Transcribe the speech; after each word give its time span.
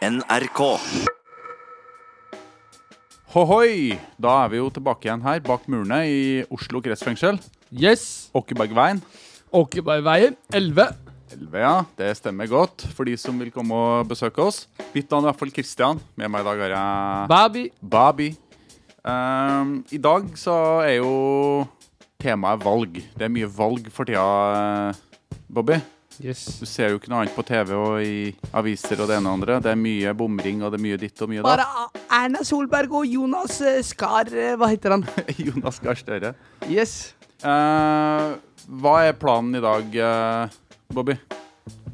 NRK. 0.00 0.60
Hohoi! 3.34 3.98
Da 4.16 4.30
er 4.46 4.48
vi 4.48 4.56
jo 4.56 4.70
tilbake 4.72 5.04
igjen 5.04 5.20
her 5.26 5.42
bak 5.44 5.66
murene 5.68 5.98
i 6.08 6.22
Oslo 6.48 6.80
kretsfengsel. 6.80 7.36
Yes. 7.68 8.30
Åkebergveien. 8.32 9.02
Åkebergveien 9.52 10.38
11. 10.56 10.86
11, 11.36 11.60
ja. 11.60 11.74
Det 12.00 12.08
stemmer 12.16 12.48
godt 12.48 12.86
for 12.96 13.04
de 13.04 13.18
som 13.20 13.36
vil 13.44 13.52
komme 13.52 13.76
og 13.76 14.08
besøke 14.08 14.40
oss. 14.40 14.62
Mitt 14.96 15.12
navn 15.12 15.26
er 15.26 15.28
i 15.28 15.30
hvert 15.34 15.42
fall 15.44 15.54
Kristian. 15.60 16.00
Med 16.16 16.32
meg 16.32 16.46
i 16.46 16.48
dag 16.48 16.64
har 16.64 16.76
jeg 16.78 17.30
Baby. 17.36 17.68
Babi. 17.84 18.32
Um, 19.04 19.78
I 19.92 20.00
dag 20.00 20.32
så 20.40 20.56
er 20.88 20.96
jo 21.02 21.14
temaet 22.24 22.64
valg. 22.64 23.02
Det 23.20 23.28
er 23.28 23.36
mye 23.36 23.52
valg 23.52 23.92
for 23.92 24.08
tida, 24.08 24.96
Bobby. 25.44 25.76
Yes. 26.20 26.42
Du 26.60 26.66
ser 26.68 26.92
jo 26.92 26.98
ikke 27.00 27.08
noe 27.08 27.22
annet 27.22 27.36
på 27.36 27.44
TV 27.48 27.70
og 27.76 28.02
i 28.04 28.32
aviser 28.56 29.00
og 29.00 29.08
det 29.08 29.16
ene 29.16 29.30
og 29.30 29.38
andre. 29.40 29.56
Det 29.64 29.72
er 29.72 29.80
mye 29.80 30.12
bomring 30.16 30.60
og 30.60 30.74
det 30.74 30.80
er 30.80 30.84
mye 30.84 31.00
ditt 31.00 31.24
og 31.24 31.32
mye 31.32 31.44
Bare 31.46 31.64
datt. 31.64 32.00
Erna 32.20 32.44
Solberg 32.44 32.92
og 33.00 33.08
Jonas 33.08 33.60
eh, 33.64 33.80
Skar 33.86 34.28
eh, 34.34 34.52
Hva 34.60 34.68
heter 34.68 34.96
han? 34.96 35.06
Jonas 35.48 35.80
Gahr 35.80 35.98
Støre. 35.98 36.34
Yes. 36.68 37.14
Uh, 37.40 38.36
hva 38.82 38.96
er 39.08 39.16
planen 39.16 39.56
i 39.56 39.62
dag, 39.64 39.96
uh, 39.96 40.82
Bobby? 40.92 41.16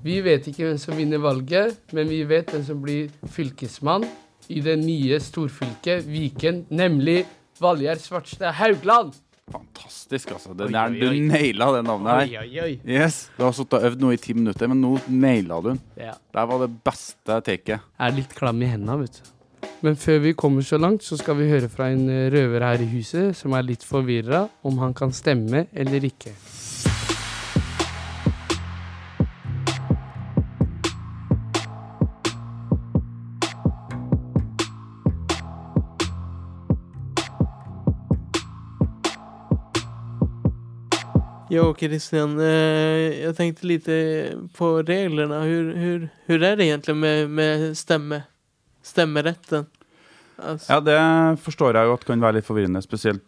Vi 0.03 0.19
vet 0.23 0.49
ikke 0.51 0.67
hvem 0.67 0.81
som 0.81 0.99
vinner 0.99 1.23
valget, 1.23 1.79
men 1.95 2.11
vi 2.11 2.25
vet 2.27 2.51
hvem 2.51 2.65
som 2.67 2.83
blir 2.83 3.13
fylkesmann 3.31 4.07
i 4.51 4.63
det 4.63 4.77
nye 4.83 5.19
storfylket 5.23 6.07
Viken, 6.07 6.65
nemlig 6.71 7.25
Valgjerd 7.63 8.03
Svartstad 8.03 8.59
Haugland. 8.59 9.15
Fantastisk, 9.53 10.33
altså. 10.35 10.55
Det 10.59 10.67
Oi, 10.67 10.75
oi, 10.75 11.03
oi, 11.07 11.19
du 11.21 11.29
naila 11.31 11.69
det 11.77 11.85
navnet 11.87 12.33
her. 12.35 12.73
Yes, 12.83 13.29
Du 13.37 13.45
har 13.47 13.53
sittet 13.55 13.79
og 13.79 13.85
øvd 13.87 14.03
nå 14.03 14.11
i 14.11 14.19
ti 14.19 14.35
minutter, 14.35 14.67
men 14.73 14.81
nå 14.83 14.97
naila 15.07 15.61
du 15.63 15.69
den. 15.71 15.81
Ja. 16.01 16.17
Der 16.35 16.49
var 16.51 16.65
det 16.65 16.73
beste 16.87 17.39
taket. 17.47 17.77
Jeg 17.79 18.09
er 18.09 18.17
litt 18.17 18.35
klam 18.35 18.63
i 18.67 18.71
hendene, 18.73 18.99
vet 19.05 19.21
du. 19.21 19.31
Men 19.87 19.95
før 20.01 20.19
vi 20.25 20.33
kommer 20.35 20.67
så 20.67 20.81
langt, 20.81 21.05
så 21.07 21.19
skal 21.21 21.39
vi 21.39 21.47
høre 21.51 21.69
fra 21.71 21.93
en 21.93 22.09
eh, 22.11 22.27
røver 22.33 22.65
her 22.65 22.83
i 22.83 22.89
huset 22.91 23.37
som 23.39 23.55
er 23.55 23.67
litt 23.67 23.87
forvirra 23.87 24.47
om 24.67 24.81
han 24.83 24.95
kan 24.97 25.15
stemme 25.15 25.67
eller 25.77 26.07
ikke. 26.11 26.33
Jo, 41.51 41.75
Christian, 41.79 42.39
eh, 42.41 43.23
jag 43.23 43.37
tänkte 43.37 43.67
lite 43.67 43.93
på 44.57 44.83
reglerna. 44.83 45.41
Hur, 45.43 45.75
hur, 45.75 46.09
hur 46.27 46.43
är 46.43 46.57
det 46.57 46.65
egentligen 46.65 47.01
med, 47.01 47.31
med 47.31 47.77
stemme? 47.79 48.23
Stemmeretten? 48.83 49.67
Altså. 50.37 50.73
Ja, 50.73 50.81
det 50.81 51.39
forstår 51.43 51.75
jeg 51.79 51.89
jo 51.89 51.95
at 51.97 52.05
kan 52.07 52.21
være 52.23 52.39
litt 52.39 52.47
forvirrende, 52.47 52.83
spesielt 52.85 53.23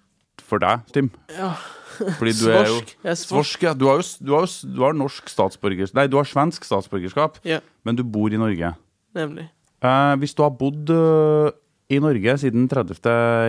for 0.45 0.61
deg, 0.63 0.85
Tim. 0.95 1.11
ja. 1.39 1.55
Fordi 1.99 2.31
du 2.39 2.45
er 2.55 2.69
jo 2.69 2.75
Svorsk. 2.77 2.91
Jeg 3.03 3.11
er 3.11 3.17
svorsk. 3.19 3.29
Svorsk, 3.29 3.63
ja. 3.67 3.73
Du 3.75 3.87
har 3.89 3.97
jo 3.99 4.05
du 4.23 4.35
har, 4.37 4.45
jo- 4.47 4.75
du 4.77 4.83
har 4.85 4.93
norsk 4.95 5.31
statsborgerskap 5.33 5.97
Nei, 5.99 6.05
du 6.07 6.15
har 6.21 6.29
svensk 6.31 6.67
statsborgerskap, 6.69 7.41
Ja, 7.49 7.59
men 7.83 7.97
du 7.99 8.05
bor 8.07 8.31
i 8.31 8.39
Norge. 8.39 8.71
Nemlig. 9.19 9.49
Eh, 9.83 10.13
hvis 10.23 10.35
du 10.39 10.45
har 10.45 10.53
bodd 10.59 10.91
uh, 10.95 11.51
i 11.91 11.99
Norge 12.03 12.37
siden 12.39 12.69
30. 12.71 13.01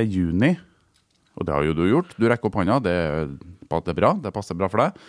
juni, 0.09 0.55
og 1.39 1.47
det 1.47 1.55
har 1.55 1.65
jo 1.65 1.73
du 1.77 1.85
gjort, 1.87 2.13
du 2.19 2.27
rekker 2.27 2.51
opp 2.51 2.59
hånda, 2.59 2.77
det, 2.83 2.95
det 3.71 3.93
er 3.93 3.97
bra, 3.97 4.13
det 4.19 4.35
passer 4.35 4.57
bra 4.59 4.69
for 4.71 4.83
deg, 4.83 4.99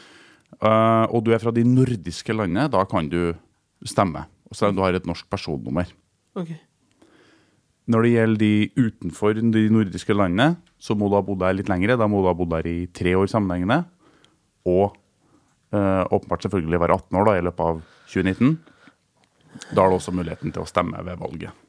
Uh, 0.59 1.06
og 1.14 1.23
du 1.25 1.31
er 1.33 1.41
fra 1.41 1.53
de 1.55 1.62
nordiske 1.64 2.34
landene, 2.34 2.67
da 2.73 2.83
kan 2.89 3.06
du 3.09 3.33
stemme. 3.86 4.27
Selv 4.53 4.73
om 4.73 4.81
du 4.81 4.83
har 4.83 4.97
et 4.98 5.06
norsk 5.06 5.28
personnummer. 5.31 5.89
Okay. 6.34 6.58
Når 7.91 8.05
det 8.05 8.11
gjelder 8.12 8.41
de 8.41 8.89
utenfor 8.89 9.39
de 9.39 9.62
nordiske 9.73 10.14
landene, 10.14 10.58
så 10.81 10.97
må 10.98 11.08
du 11.08 11.17
ha 11.17 11.23
bodd 11.25 11.41
der 11.42 11.55
litt 11.56 11.70
lengre. 11.70 11.97
Da 11.98 12.08
må 12.11 12.20
du 12.23 12.28
ha 12.28 12.34
bodd 12.36 12.53
der 12.53 12.67
i 12.69 12.89
tre 12.95 13.14
år 13.19 13.31
sammenhengende. 13.31 13.84
Og 14.69 14.92
eh, 15.74 16.02
åpenbart 16.13 16.45
selvfølgelig 16.45 16.83
være 16.83 16.98
18 16.98 17.19
år 17.20 17.30
da, 17.30 17.35
i 17.39 17.46
løpet 17.46 17.64
av 17.67 17.80
2019. 18.13 18.52
Da 19.70 19.83
har 19.83 19.90
du 19.90 19.96
også 19.96 20.14
muligheten 20.14 20.55
til 20.55 20.63
å 20.63 20.69
stemme 20.69 21.02
ved 21.07 21.19
valget. 21.23 21.67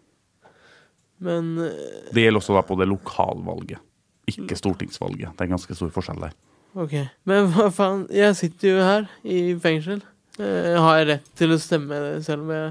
Men 1.26 1.54
eh, 1.64 2.12
Det 2.14 2.26
gjelder 2.26 2.42
også 2.42 2.58
da 2.58 2.66
på 2.66 2.78
det 2.82 2.90
lokalvalget, 2.92 3.82
ikke 4.30 4.58
stortingsvalget. 4.59 5.34
Det 5.34 5.44
er 5.44 5.50
en 5.50 5.58
ganske 5.58 5.76
stor 5.76 5.92
forskjell 5.94 6.22
der. 6.28 6.38
Ok, 6.80 6.94
Men 7.28 7.50
hva 7.52 7.68
faen, 7.74 8.06
jeg 8.16 8.38
sitter 8.40 8.70
jo 8.70 8.84
her 8.86 9.08
i 9.28 9.40
fengsel. 9.59 10.04
Eh, 10.40 10.78
har 10.80 11.02
jeg 11.02 11.08
rett 11.09 11.32
til 11.36 11.52
å 11.52 11.59
stemme 11.59 11.98
selv 12.24 12.46
om 12.46 12.54
jeg, 12.56 12.70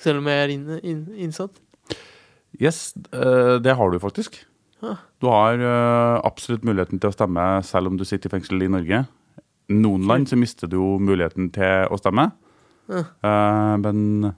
selv 0.00 0.22
om 0.22 0.30
jeg 0.30 0.44
er 0.44 0.52
inne, 0.54 0.78
inn, 0.80 1.02
innsatt? 1.26 1.60
Yes, 2.56 2.94
eh, 3.12 3.58
det 3.60 3.76
har 3.76 3.92
du 3.92 4.00
faktisk. 4.00 4.40
Ah. 4.80 5.02
Du 5.20 5.28
har 5.28 5.60
eh, 5.60 6.16
absolutt 6.24 6.64
muligheten 6.64 7.00
til 7.02 7.12
å 7.12 7.16
stemme 7.16 7.44
selv 7.66 7.92
om 7.92 8.00
du 8.00 8.06
sitter 8.08 8.30
i 8.30 8.36
fengsel 8.38 8.64
i 8.64 8.72
Norge. 8.72 9.04
Noen 9.76 10.08
land 10.08 10.30
så 10.30 10.38
mister 10.40 10.70
du 10.70 10.78
jo 10.78 10.96
muligheten 11.02 11.50
til 11.52 11.92
å 11.92 12.00
stemme. 12.00 12.30
Ah. 12.88 13.76
Men 13.82 14.32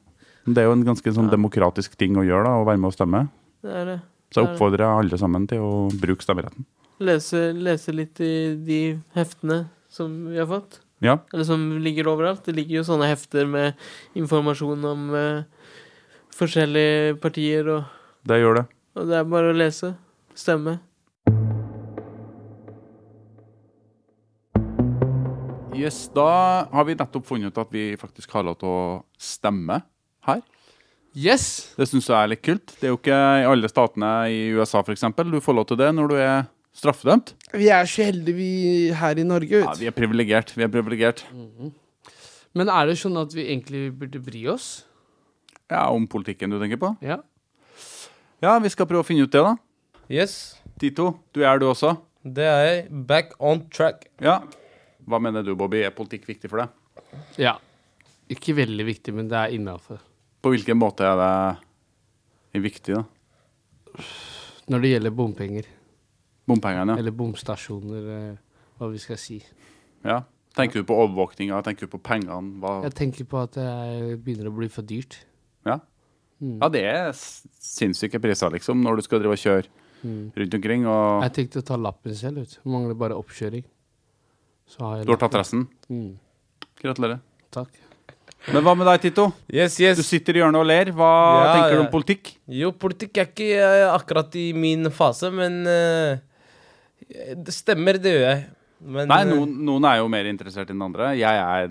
det 0.49 0.63
er 0.63 0.71
jo 0.71 0.77
en 0.79 0.87
ganske 0.87 1.13
sånn 1.15 1.29
ah. 1.31 1.35
demokratisk 1.37 1.95
ting 2.01 2.19
å 2.19 2.27
gjøre, 2.27 2.49
da, 2.49 2.59
å 2.59 2.67
være 2.67 2.83
med 2.83 2.91
og 2.91 2.99
stemme. 2.99 3.27
Det 3.63 3.75
er 3.75 3.91
det. 3.93 3.99
Så 4.29 4.43
jeg 4.43 4.51
oppfordrer 4.51 4.85
alle 4.87 5.19
sammen 5.21 5.47
til 5.49 5.63
å 5.65 5.73
bruke 6.03 6.25
stemmeretten. 6.25 6.67
Lese, 7.01 7.53
lese 7.55 7.95
litt 7.95 8.21
i 8.21 8.57
de 8.67 8.81
heftene 9.17 9.69
som 9.93 10.13
vi 10.29 10.41
har 10.41 10.49
fått. 10.51 10.81
Ja, 11.01 11.21
Eller 11.33 11.47
som 11.47 11.79
ligger 11.79 12.11
overalt. 12.11 12.43
Det 12.45 12.57
ligger 12.57 12.81
jo 12.81 12.89
sånne 12.89 13.07
hefter 13.09 13.47
med 13.47 13.79
informasjon 14.19 14.83
om 14.85 15.07
uh, 15.15 15.71
forskjellige 16.35 17.15
partier, 17.23 17.71
og, 17.71 17.87
det 18.27 18.41
gjør 18.43 18.61
det. 18.61 18.67
og 18.99 19.09
det 19.09 19.17
er 19.21 19.31
bare 19.31 19.55
å 19.55 19.57
lese. 19.57 19.95
Stemme. 20.39 20.81
Yes, 25.79 26.09
Da 26.11 26.67
har 26.73 26.85
vi 26.85 26.99
nettopp 26.99 27.27
funnet 27.27 27.55
ut 27.55 27.59
at 27.63 27.71
vi 27.71 27.93
faktisk 27.97 28.33
har 28.35 28.43
lov 28.43 28.59
til 28.59 28.69
å 28.69 28.79
stemme 29.15 29.79
her. 30.27 30.43
Yes! 31.19 31.45
Det 31.75 31.89
syns 31.91 32.07
jeg 32.07 32.15
er 32.15 32.31
litt 32.31 32.43
kult. 32.47 32.75
Det 32.79 32.87
er 32.87 32.93
jo 32.93 32.99
ikke 33.01 33.17
i 33.19 33.47
alle 33.49 33.71
statene 33.71 34.11
i 34.31 34.39
USA 34.55 34.85
f.eks. 34.85 35.03
du 35.19 35.41
får 35.43 35.57
lov 35.57 35.67
til 35.71 35.79
det 35.81 35.89
når 35.97 36.13
du 36.13 36.17
er 36.23 36.45
straffedømt. 36.79 37.33
Vi 37.59 37.71
er 37.75 37.89
så 37.91 38.07
heldige 38.07 38.37
vi 38.39 38.51
her 38.95 39.19
i 39.19 39.25
Norge, 39.27 39.65
Ut. 39.65 39.67
Ja, 39.67 39.75
vi 39.81 39.89
er 39.91 39.97
privilegert. 39.97 40.53
Vi 40.55 40.63
er 40.63 40.71
privilegert. 40.71 41.25
Men 42.55 42.71
er 42.71 42.87
det 42.91 42.99
sånn 43.01 43.19
at 43.19 43.35
vi 43.35 43.49
egentlig 43.49 43.89
burde 43.99 44.21
bry 44.23 44.45
oss? 44.55 44.69
Ja, 45.69 45.89
om 45.91 46.07
politikken 46.09 46.55
du 46.55 46.61
tenker 46.63 46.79
på? 46.81 46.93
Ja. 47.05 47.19
Ja, 48.45 48.55
vi 48.63 48.71
skal 48.71 48.87
prøve 48.87 49.03
å 49.03 49.09
finne 49.09 49.27
ut 49.27 49.35
det, 49.35 49.43
da. 49.43 49.57
Yes, 50.09 50.55
Tito, 50.79 51.17
du 51.35 51.43
er 51.45 51.59
du 51.59 51.67
også? 51.69 51.97
det 52.23 52.45
er 52.47 52.63
jeg. 52.67 52.85
Back 53.09 53.35
on 53.41 53.65
track. 53.75 54.07
Ja. 54.23 54.39
Hva 55.09 55.19
mener 55.23 55.43
du, 55.43 55.55
Bobby? 55.59 55.81
Er 55.83 55.95
politikk 55.97 56.29
viktig 56.29 56.51
for 56.53 56.63
deg? 56.63 56.77
ja. 57.41 57.57
Ikke 58.29 58.53
veldig 58.53 58.85
viktig, 58.85 59.15
men 59.17 59.31
det 59.31 59.39
er 59.41 59.55
innafor. 59.57 60.03
På 60.43 60.53
hvilken 60.55 60.79
måte 60.79 61.05
er 61.09 61.19
det 62.55 62.63
viktig, 62.63 62.95
da? 62.95 63.05
Når 64.69 64.83
det 64.85 64.91
gjelder 64.93 65.15
bompenger. 65.17 65.69
Bompengene? 66.49 66.97
Eller 66.99 67.13
bomstasjoner, 67.13 68.09
eh, 68.17 68.37
hva 68.79 68.89
vi 68.93 68.99
skal 69.03 69.19
si. 69.21 69.39
Ja. 70.05 70.23
Tenker 70.57 70.81
du 70.81 70.87
på 70.89 70.97
overvåkninga? 70.97 71.59
Tenker 71.65 71.87
du 71.87 71.93
på 71.93 72.01
pengene? 72.03 72.59
Hva? 72.63 72.83
Jeg 72.87 72.95
tenker 72.95 73.25
på 73.29 73.43
at 73.43 73.53
det 73.53 73.65
er- 73.65 74.17
begynner 74.17 74.49
å 74.51 74.57
bli 74.57 74.69
for 74.69 74.83
dyrt. 74.83 75.19
Ja. 75.67 75.79
Mm. 76.41 76.59
ja, 76.63 76.69
det 76.69 76.85
er 76.85 77.13
sinnssyke 77.13 78.21
priser, 78.23 78.51
liksom, 78.51 78.81
når 78.81 78.97
du 78.97 79.03
skal 79.03 79.19
drive 79.19 79.33
og 79.33 79.39
kjøre 79.39 79.67
Mm. 80.05 80.33
rundt 80.37 80.55
omkring. 80.55 80.87
Og 80.87 81.23
Jeg 81.25 81.33
tenkte 81.33 81.59
å 81.63 81.65
ta 81.67 81.77
lappen 81.77 82.15
selv, 82.15 82.37
du. 82.47 82.71
Mangler 82.71 82.95
bare 82.95 83.15
oppkjøring. 83.19 83.65
Så 84.69 84.79
har 84.81 85.05
du 85.05 85.11
har 85.11 85.17
tatt 85.19 85.33
resten. 85.35 85.67
Mm. 85.91 86.17
Gratulerer. 86.81 87.21
Takk. 87.51 87.69
Men 88.49 88.63
hva 88.65 88.73
med 88.79 88.87
deg, 88.89 89.01
Tito? 89.09 89.27
Yes, 89.53 89.75
yes. 89.83 89.99
Du 89.99 90.05
sitter 90.07 90.39
i 90.39 90.41
hjørnet 90.41 90.61
og 90.63 90.69
ler. 90.71 90.91
Hva 90.97 91.09
Ja, 91.11 91.49
tenker 91.57 91.75
du 91.77 91.83
om 91.83 91.91
politikk? 91.93 92.31
Jo, 92.49 92.71
politikk 92.73 93.19
er 93.21 93.27
ikke 93.29 93.49
eh, 93.59 93.85
akkurat 93.93 94.39
i 94.41 94.47
min 94.57 94.89
fase, 94.95 95.29
men 95.35 95.59
uh, 95.67 96.17
det 97.45 97.53
stemmer, 97.57 97.99
det 98.01 98.15
gjør 98.15 98.25
jeg. 98.29 98.41
Men 98.89 99.11
Nei, 99.11 99.21
eh, 99.27 99.31
noen, 99.35 99.53
noen 99.69 99.89
er 99.91 99.99
jo 100.01 100.09
mer 100.13 100.31
interessert 100.31 100.71
enn 100.73 100.85
andre. 100.87 101.11
Jeg 101.19 101.43
er 101.43 101.69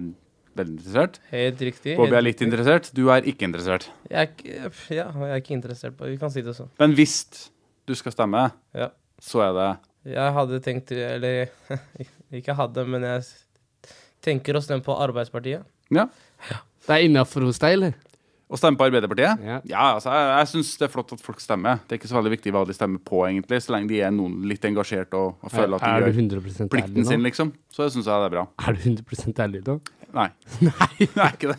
veldig 0.60 0.76
interessert. 0.76 1.18
Helt 1.32 1.64
riktig. 1.70 1.96
Bobby 1.98 2.18
er 2.20 2.26
litt 2.28 2.36
riktig. 2.36 2.50
interessert. 2.52 2.92
Du 2.98 3.04
er 3.16 3.26
ikke 3.32 3.48
interessert. 3.48 3.88
Jeg 4.12 4.20
er 4.20 4.30
ikke, 4.34 4.72
ja, 5.00 5.08
jeg 5.24 5.34
er 5.34 5.42
ikke 5.42 5.56
interessert 5.58 5.98
på 5.98 6.12
Vi 6.12 6.18
kan 6.22 6.34
si 6.34 6.44
det 6.46 6.54
sånn. 6.58 6.70
Men 6.82 6.94
hvis 7.00 7.16
du 7.88 7.96
skal 7.96 8.12
stemme, 8.14 8.50
Ja. 8.76 8.90
så 9.24 9.42
er 9.48 9.54
det 9.58 9.68
Jeg 10.14 10.34
hadde 10.36 10.60
tenkt 10.64 10.92
Eller 10.92 11.48
ikke 12.42 12.54
hadde, 12.58 12.84
men 12.86 13.02
jeg 13.08 13.24
tenker 14.22 14.58
å 14.58 14.62
stemme 14.62 14.84
på 14.84 14.94
Arbeidspartiet. 15.00 15.64
Ja. 15.94 16.08
Det 16.88 16.96
er 16.96 17.08
innafor 17.08 17.44
hos 17.48 17.60
deg, 17.62 17.78
eller? 17.78 17.96
Å 18.48 18.56
stemme 18.56 18.80
på 18.80 18.86
Arbeiderpartiet? 18.88 19.42
Ja. 19.44 19.58
altså, 19.92 20.08
jeg, 20.14 20.28
jeg 20.32 20.50
syns 20.54 20.70
det 20.80 20.86
er 20.88 20.92
flott 20.94 21.10
at 21.12 21.24
folk 21.24 21.42
stemmer. 21.44 21.82
Det 21.84 21.98
er 21.98 22.00
ikke 22.00 22.08
så 22.14 22.16
veldig 22.16 22.32
viktig 22.32 22.54
hva 22.56 22.62
de 22.70 22.76
stemmer 22.78 23.02
på, 23.04 23.26
egentlig, 23.28 23.60
så 23.66 23.74
lenge 23.76 23.90
de 23.92 23.98
er 24.08 24.14
noen 24.16 24.38
litt 24.48 24.64
engasjert 24.70 25.12
og, 25.20 25.34
og 25.44 25.52
føler 25.52 25.76
at 25.76 25.84
de 25.84 26.22
gjør 26.32 26.70
plikten 26.72 27.08
sin, 27.10 27.26
liksom. 27.28 27.52
Så 27.76 27.84
jeg 27.84 27.98
syns 27.98 28.08
jeg 28.08 28.24
det 28.24 28.30
er 28.30 28.36
bra. 28.38 28.46
Er 28.64 28.78
du 28.78 28.86
100% 28.88 29.42
ærlig 29.44 29.66
da? 29.68 29.76
Nei. 30.18 30.30
Nei, 30.64 30.88
jeg 31.02 31.10
er 31.20 31.34
ikke 31.36 31.52
det. 31.52 31.58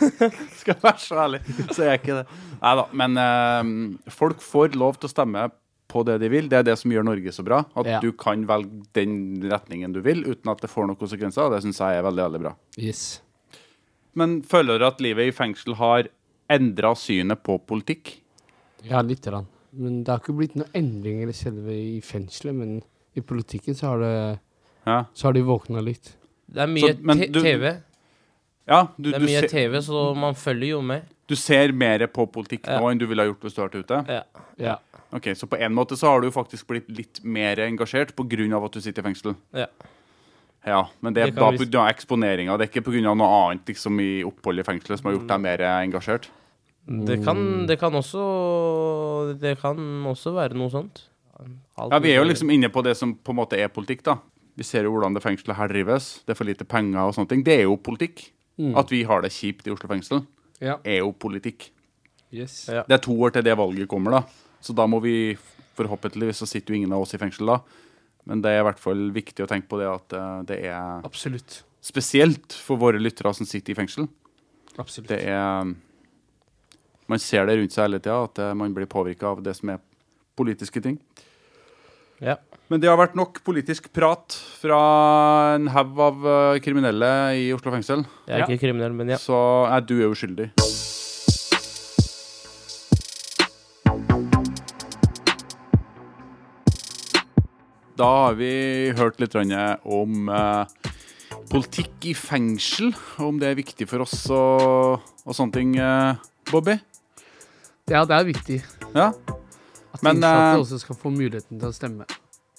Skal 0.60 0.76
jeg 0.76 0.82
være 0.84 1.02
så 1.02 1.18
ærlig, 1.24 1.40
så 1.74 1.82
er 1.82 1.88
jeg 1.90 2.02
ikke 2.04 2.20
det. 2.20 2.38
Nei 2.60 2.74
da. 2.78 2.84
Men 3.02 3.18
øh, 3.24 4.12
folk 4.14 4.44
får 4.44 4.78
lov 4.78 5.00
til 5.00 5.10
å 5.10 5.12
stemme 5.12 5.48
på 5.90 6.04
det 6.06 6.20
de 6.22 6.30
vil. 6.30 6.46
Det 6.46 6.60
er 6.60 6.68
det 6.68 6.76
som 6.78 6.94
gjør 6.94 7.08
Norge 7.08 7.32
så 7.34 7.42
bra. 7.42 7.64
At 7.74 7.90
Ja. 7.90 7.98
du 7.98 8.12
kan 8.14 8.46
velge 8.46 8.84
den 8.94 9.42
retningen 9.50 9.90
du 9.96 9.98
vil 10.06 10.22
uten 10.28 10.52
at 10.54 10.62
det 10.62 10.70
får 10.70 10.86
noen 10.86 11.00
konsekvenser. 11.00 11.50
Det 11.50 11.64
syns 11.66 11.82
jeg 11.82 11.98
er 11.98 12.06
veldig, 12.06 12.28
veldig 12.28 12.42
bra. 12.46 12.54
Yes. 12.78 13.18
Men 14.14 14.42
føler 14.42 14.78
dere 14.78 14.88
at 14.94 15.00
livet 15.00 15.28
i 15.30 15.34
fengsel 15.36 15.74
har 15.78 16.08
endra 16.50 16.94
synet 16.98 17.42
på 17.46 17.58
politikk? 17.66 18.16
Ja, 18.82 19.02
lite 19.02 19.30
grann. 19.30 19.46
Men 19.72 20.02
det 20.02 20.10
har 20.10 20.18
ikke 20.22 20.34
blitt 20.36 20.56
noen 20.58 20.72
endringer 20.74 21.28
i 21.30 21.36
selve 21.36 21.70
i 21.76 22.00
fengselet, 22.02 22.54
men 22.58 22.80
i 23.14 23.20
politikken 23.22 23.74
så 23.78 23.92
har 23.92 23.98
det 24.02 24.40
Ja, 24.86 25.04
så 25.14 25.28
har 25.28 25.32
de 25.36 25.42
våkna 25.46 25.82
litt. 25.84 26.16
Det 26.50 26.62
er 26.62 26.66
mye 26.66 26.94
Så- 26.94 26.98
men 27.04 27.18
du- 27.30 27.40
TV. 27.42 27.82
ja 28.66 28.88
du, 28.98 29.10
Det 29.12 29.14
er 29.14 29.18
du, 29.20 29.26
mye 29.26 29.40
ser, 29.40 29.48
TV, 29.48 29.78
så 29.80 30.16
man 30.16 30.34
følger 30.34 30.68
jo 30.70 30.80
med. 30.82 31.02
du 31.28 31.36
ser 31.36 31.70
mer 31.72 31.98
på 32.08 32.26
politikk 32.32 32.66
Ja. 32.66 32.80
nå 32.80 32.90
enn 32.90 32.98
du 32.98 33.06
ville 33.06 33.22
ha 33.22 33.28
gjort 33.30 33.40
hvis 33.42 33.54
du 33.54 33.62
hadde 33.62 33.72
vært 33.78 33.84
ute? 33.84 34.08
Ja. 34.08 34.22
Ja. 34.58 34.76
Ok, 35.12 35.22
Så 35.36 35.46
på 35.46 35.58
en 35.60 35.72
måte 35.74 35.96
så 35.96 36.06
har 36.08 36.20
du 36.20 36.30
faktisk 36.30 36.66
blitt 36.66 36.88
litt 36.88 37.20
mer 37.24 37.56
engasjert 37.56 38.14
pga. 38.16 38.64
at 38.64 38.72
du 38.72 38.80
sitter 38.80 39.02
i 39.02 39.12
fengsel? 39.12 39.36
Ja. 39.54 39.66
Ja, 40.66 40.82
men 41.00 41.14
det 41.14 41.22
er 41.22 41.30
da 41.30 41.50
vi- 41.50 41.58
pga. 41.64 41.86
eksponeringa. 41.88 42.58
Det 42.58 42.68
er 42.68 42.80
ikke 42.80 42.84
pga. 42.84 43.14
noe 43.14 43.28
annet 43.50 43.64
liksom, 43.66 43.98
i 44.00 44.22
oppholdet 44.22 44.66
i 44.66 44.70
fengselet 44.72 44.98
som 45.00 45.10
har 45.10 45.18
gjort 45.18 45.28
deg 45.28 45.40
mer 45.40 45.58
engasjert? 45.58 46.28
Det 46.86 47.22
kan, 47.24 47.66
det 47.66 47.78
kan 47.78 47.92
også 47.92 49.38
Det 49.40 49.58
kan 49.60 49.76
også 50.06 50.32
være 50.34 50.54
noe 50.54 50.70
sånt. 50.70 51.02
Alt 51.78 51.92
Ja, 51.92 51.98
Vi 51.98 52.10
er 52.12 52.22
jo 52.24 52.28
liksom 52.28 52.50
inne 52.52 52.68
på 52.68 52.82
det 52.82 52.96
som 52.96 53.14
på 53.14 53.30
en 53.30 53.36
måte 53.36 53.56
er 53.58 53.68
politikk, 53.68 54.02
da. 54.02 54.16
Vi 54.56 54.64
ser 54.64 54.82
jo 54.84 54.90
hvordan 54.92 55.14
det 55.14 55.22
fengselet 55.22 55.56
her 55.56 55.68
drives. 55.68 56.20
Det 56.26 56.30
er 56.34 56.34
for 56.34 56.44
lite 56.44 56.64
penger 56.68 56.98
og 57.06 57.14
sånne 57.14 57.28
ting. 57.28 57.42
Det 57.44 57.58
er 57.60 57.62
jo 57.62 57.76
politikk. 57.76 58.30
At 58.76 58.90
vi 58.90 59.04
har 59.04 59.22
det 59.22 59.30
kjipt 59.32 59.66
i 59.66 59.70
Oslo 59.72 59.88
fengsel, 59.88 60.26
Ja. 60.60 60.76
er 60.84 60.98
jo 60.98 61.12
politikk. 61.12 61.70
Yes. 62.30 62.68
Ja. 62.68 62.82
Det 62.86 62.92
er 62.92 62.98
to 62.98 63.12
år 63.16 63.32
til 63.32 63.42
det 63.42 63.56
valget 63.56 63.88
kommer, 63.88 64.10
da. 64.10 64.22
Så 64.60 64.74
da 64.74 64.86
må 64.86 65.00
vi 65.00 65.38
Forhåpentligvis 65.76 66.36
så 66.42 66.46
sitter 66.46 66.74
jo 66.74 66.76
ingen 66.76 66.92
av 66.92 67.00
oss 67.00 67.14
i 67.14 67.16
fengsel 67.16 67.46
da. 67.46 67.60
Men 68.28 68.42
det 68.44 68.52
er 68.52 68.62
i 68.62 68.66
hvert 68.68 68.80
fall 68.82 69.08
viktig 69.14 69.44
å 69.44 69.48
tenke 69.50 69.70
på 69.70 69.80
det 69.80 69.88
at 69.90 70.16
eh, 70.16 70.40
det 70.50 70.58
er 70.70 71.06
Absolutt. 71.06 71.62
spesielt 71.84 72.56
for 72.66 72.80
våre 72.80 73.00
lyttere 73.00 73.32
som 73.36 73.48
sitter 73.48 73.74
i 73.74 73.78
fengsel. 73.78 74.10
Absolutt. 74.78 75.10
Det 75.12 75.22
er 75.28 75.72
Man 77.10 77.18
ser 77.18 77.48
det 77.48 77.56
rundt 77.58 77.74
seg 77.74 77.88
hele 77.88 77.98
tida, 77.98 78.20
at 78.28 78.38
eh, 78.38 78.54
man 78.54 78.74
blir 78.76 78.86
påvirka 78.90 79.32
av 79.32 79.42
det 79.42 79.56
som 79.58 79.72
er 79.72 79.80
politiske 80.38 80.82
ting. 80.84 81.00
Ja. 82.20 82.36
Men 82.70 82.78
det 82.78 82.86
har 82.86 83.00
vært 83.00 83.16
nok 83.18 83.40
politisk 83.42 83.88
prat 83.96 84.36
fra 84.60 84.78
en 85.56 85.66
haug 85.74 85.98
av 86.06 86.28
eh, 86.34 86.60
kriminelle 86.62 87.08
i 87.40 87.48
Oslo 87.56 87.72
fengsel. 87.74 88.04
Jeg 88.28 88.36
er 88.36 88.46
ikke 88.46 88.68
kriminell, 88.68 88.94
men 88.94 89.10
ja. 89.10 89.18
Så 89.18 89.34
nei, 89.66 89.80
du 89.88 89.96
er 89.98 90.12
uskyldig. 90.12 90.52
Da 98.00 98.06
har 98.08 98.36
vi 98.38 98.48
hørt 98.96 99.18
litt 99.20 99.34
om 99.36 100.28
eh, 100.32 100.92
politikk 101.50 102.06
i 102.08 102.14
fengsel, 102.16 102.94
om 103.20 103.36
det 103.42 103.50
er 103.50 103.58
viktig 103.58 103.84
for 103.90 104.06
oss 104.06 104.22
og, 104.32 105.02
og 105.26 105.36
sånne 105.36 105.52
ting. 105.52 105.74
eh, 105.76 106.16
Bobby? 106.48 106.78
Ja, 107.90 108.06
det 108.08 108.16
er 108.16 108.24
viktig 108.24 108.56
Ja? 108.94 109.10
at 109.10 110.00
Men, 110.06 110.16
innsatte 110.16 110.48
eh, 110.54 110.62
også 110.62 110.80
skal 110.80 110.96
få 110.96 111.12
muligheten 111.12 111.60
til 111.60 111.68
å 111.68 111.76
stemme. 111.76 112.08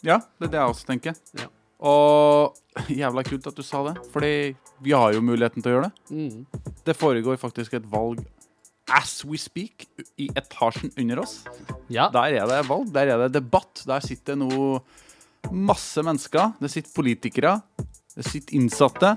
Ja, 0.05 0.19
det 0.37 0.51
er 0.51 0.53
det 0.53 0.61
jeg 0.61 0.75
også 0.75 0.89
tenker. 0.91 1.17
Ja. 1.39 1.49
Og 1.89 2.93
jævla 3.01 3.25
kult 3.25 3.49
at 3.49 3.57
du 3.57 3.65
sa 3.65 3.81
det, 3.89 3.97
fordi 4.13 4.33
vi 4.85 4.93
har 4.93 5.17
jo 5.17 5.25
muligheten 5.25 5.65
til 5.65 5.71
å 5.71 5.77
gjøre 5.79 5.89
det. 5.89 6.21
Mm. 6.21 6.73
Det 6.85 6.99
foregår 7.01 7.41
faktisk 7.41 7.79
et 7.81 7.89
valg 7.89 8.21
as 8.93 9.23
we 9.25 9.41
speak 9.41 9.87
i 10.21 10.29
etasjen 10.37 10.93
under 11.01 11.25
oss. 11.25 11.39
Ja. 11.89 12.11
Der 12.13 12.43
er 12.43 12.51
det 12.51 12.65
valg, 12.69 12.91
der 12.93 13.15
er 13.15 13.25
det 13.25 13.33
debatt. 13.39 13.87
Der 13.89 14.05
sitter 14.05 14.37
nå 14.37 14.83
masse 15.49 16.03
mennesker. 16.05 16.53
Det 16.61 16.69
sitter 16.71 16.93
politikere, 16.95 17.55
det 18.15 18.27
sitter 18.27 18.55
innsatte. 18.59 19.15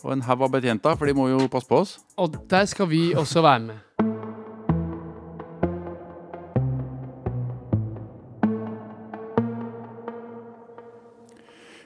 Og 0.00 0.14
en 0.14 0.24
haug 0.24 0.46
av 0.46 0.54
betjenter, 0.54 0.96
for 0.96 1.06
de 1.06 1.14
må 1.16 1.28
jo 1.28 1.44
passe 1.52 1.68
på 1.68 1.82
oss. 1.82 1.98
Og 2.16 2.38
der 2.48 2.64
skal 2.70 2.88
vi 2.88 3.10
også 3.12 3.44
være 3.44 3.60
med. 3.68 3.78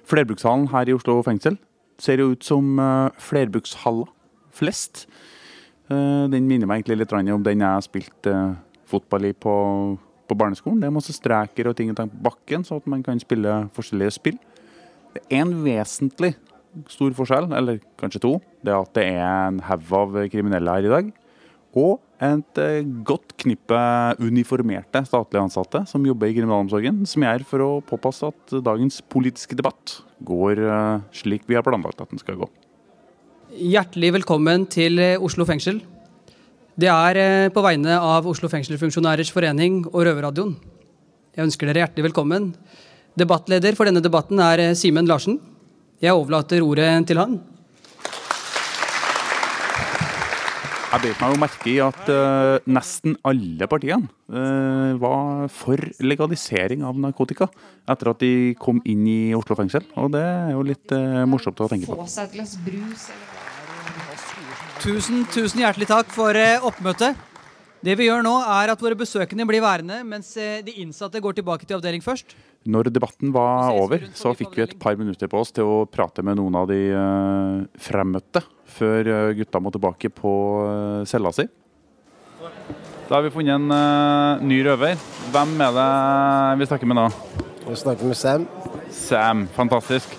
Flerbrukshallen 0.04 0.68
her 0.70 0.88
i 0.88 0.94
Oslo 0.94 1.16
fengsel 1.26 1.56
ser 1.98 2.20
jo 2.20 2.34
ut 2.34 2.44
som 2.44 2.78
uh, 2.78 3.10
flerbrukshaller 3.18 4.10
flest. 4.54 5.08
Eh, 5.90 6.24
den 6.30 6.46
minner 6.48 6.68
meg 6.70 6.80
egentlig 6.80 7.02
litt 7.02 7.12
om 7.12 7.42
den 7.44 7.64
jeg 7.64 7.86
spilte 7.88 8.32
uh, 8.32 8.54
fotball 8.88 9.26
i 9.28 9.32
på, 9.34 9.54
på 10.28 10.36
barneskolen. 10.38 10.80
Det 10.82 10.88
er 10.88 10.96
masse 10.96 11.14
streker 11.16 11.70
og 11.70 11.76
ting 11.78 11.92
og 11.92 11.98
tang 11.98 12.10
på 12.12 12.22
bakken, 12.28 12.64
så 12.66 12.80
at 12.80 12.88
man 12.90 13.02
kan 13.04 13.20
spille 13.22 13.64
forskjellige 13.76 14.16
spill. 14.18 14.38
Det 15.14 15.22
er 15.28 15.44
en 15.44 15.54
vesentlig 15.64 16.34
stor 16.90 17.14
forskjell, 17.14 17.52
eller 17.54 17.78
kanskje 18.00 18.22
to. 18.24 18.32
Det 18.64 18.72
er 18.72 18.80
at 18.80 18.96
det 18.96 19.04
er 19.12 19.28
en 19.28 19.60
haug 19.68 19.92
av 19.94 20.18
kriminelle 20.32 20.74
her 20.78 20.88
i 20.88 20.92
dag. 20.94 21.12
Og 21.74 21.98
et 22.22 22.60
eh, 22.62 22.86
godt 23.06 23.34
knippe 23.42 23.78
uniformerte 24.22 25.02
statlige 25.08 25.42
ansatte 25.42 25.82
som 25.90 26.04
jobber 26.06 26.30
i 26.30 26.36
kriminalomsorgen, 26.36 27.02
som 27.10 27.26
er 27.26 27.42
for 27.46 27.64
å 27.64 27.70
påpasse 27.84 28.30
at 28.30 28.54
dagens 28.64 29.00
politiske 29.10 29.58
debatt 29.58 29.98
går 30.24 30.62
eh, 30.62 31.02
slik 31.18 31.48
vi 31.50 31.58
har 31.58 31.66
planlagt 31.66 32.00
at 32.02 32.14
den 32.14 32.22
skal 32.22 32.38
gå. 32.44 32.50
Hjertelig 33.54 34.14
velkommen 34.20 34.68
til 34.70 35.02
eh, 35.02 35.18
Oslo 35.18 35.46
fengsel. 35.48 35.82
Det 36.74 36.88
er 36.90 37.18
eh, 37.20 37.48
på 37.54 37.62
vegne 37.62 38.00
av 38.02 38.26
Oslo 38.26 38.48
fengselsfunksjonærers 38.50 39.30
forening 39.30 39.84
og 39.92 40.00
Røverradioen. 40.08 40.56
Jeg 41.34 41.46
ønsker 41.46 41.70
dere 41.70 41.84
hjertelig 41.84 42.08
velkommen. 42.08 42.48
Debattleder 43.14 43.76
for 43.78 43.86
denne 43.86 44.02
debatten 44.02 44.42
er 44.42 44.62
eh, 44.62 44.74
Simen 44.78 45.06
Larsen. 45.06 45.38
Jeg 46.02 46.16
overlater 46.18 46.64
ordet 46.66 46.88
til 47.06 47.20
han. 47.22 47.36
Jeg 50.94 51.02
beit 51.02 51.22
meg 51.22 51.32
jo 51.32 51.38
merke 51.42 51.70
i 51.72 51.78
at 51.82 52.10
uh, 52.10 52.66
nesten 52.70 53.16
alle 53.26 53.66
partiene 53.66 54.06
uh, 54.30 54.94
var 55.02 55.48
for 55.50 55.82
legalisering 56.06 56.84
av 56.86 57.00
narkotika 57.02 57.48
etter 57.90 58.12
at 58.12 58.22
de 58.22 58.54
kom 58.62 58.78
inn 58.86 59.02
i 59.10 59.18
Oslo 59.34 59.58
fengsel. 59.58 59.88
Og 59.98 60.12
det 60.14 60.22
er 60.22 60.52
jo 60.54 60.62
litt 60.62 60.94
uh, 60.94 61.24
morsomt 61.26 61.66
å 61.66 61.70
tenke 61.72 61.90
på. 61.90 61.98
få 61.98 62.06
seg 62.06 62.30
et 62.30 62.38
glass 62.38 62.54
brus 62.62 63.08
eller 63.10 63.33
Tusen, 64.82 65.22
tusen 65.32 65.62
hjertelig 65.62 65.88
takk 65.90 66.10
for 66.12 66.36
eh, 66.38 66.62
oppmøtet. 66.64 67.20
Det 67.84 67.94
vi 68.00 68.08
gjør 68.08 68.24
nå, 68.24 68.32
er 68.40 68.72
at 68.72 68.80
våre 68.80 68.96
besøkende 68.96 69.44
blir 69.48 69.62
værende, 69.64 70.00
mens 70.08 70.32
eh, 70.40 70.62
de 70.64 70.74
innsatte 70.80 71.20
går 71.20 71.36
tilbake 71.38 71.68
til 71.68 71.76
avdeling 71.76 72.04
først. 72.04 72.34
Når 72.64 72.88
debatten 72.88 73.32
var 73.34 73.76
over, 73.76 74.06
så 74.16 74.32
fikk 74.36 74.56
vi 74.56 74.64
et 74.64 74.78
par 74.80 74.96
minutter 74.96 75.28
på 75.28 75.42
oss 75.44 75.52
til 75.52 75.68
å 75.68 75.78
prate 75.84 76.24
med 76.24 76.38
noen 76.40 76.56
av 76.56 76.70
de 76.70 76.80
uh, 76.96 77.60
fremmøtte 77.76 78.40
før 78.74 79.10
eh, 79.10 79.34
gutta 79.38 79.60
må 79.62 79.72
tilbake 79.74 80.10
på 80.14 80.32
eh, 80.64 81.04
cella 81.08 81.32
si. 81.34 81.46
Da 83.04 83.18
har 83.18 83.24
vi 83.26 83.32
funnet 83.34 83.58
en 83.58 83.74
eh, 83.74 84.44
ny 84.48 84.60
røver. 84.66 84.98
Hvem 85.34 85.54
er 85.66 85.76
det 85.78 85.88
vi 86.60 86.68
snakker 86.70 86.90
med 86.90 87.00
nå? 87.00 87.06
Vi 87.64 87.76
snakker 87.80 88.08
med 88.08 88.18
Sam. 88.18 88.48
Sam. 88.92 89.46
Fantastisk. 89.56 90.16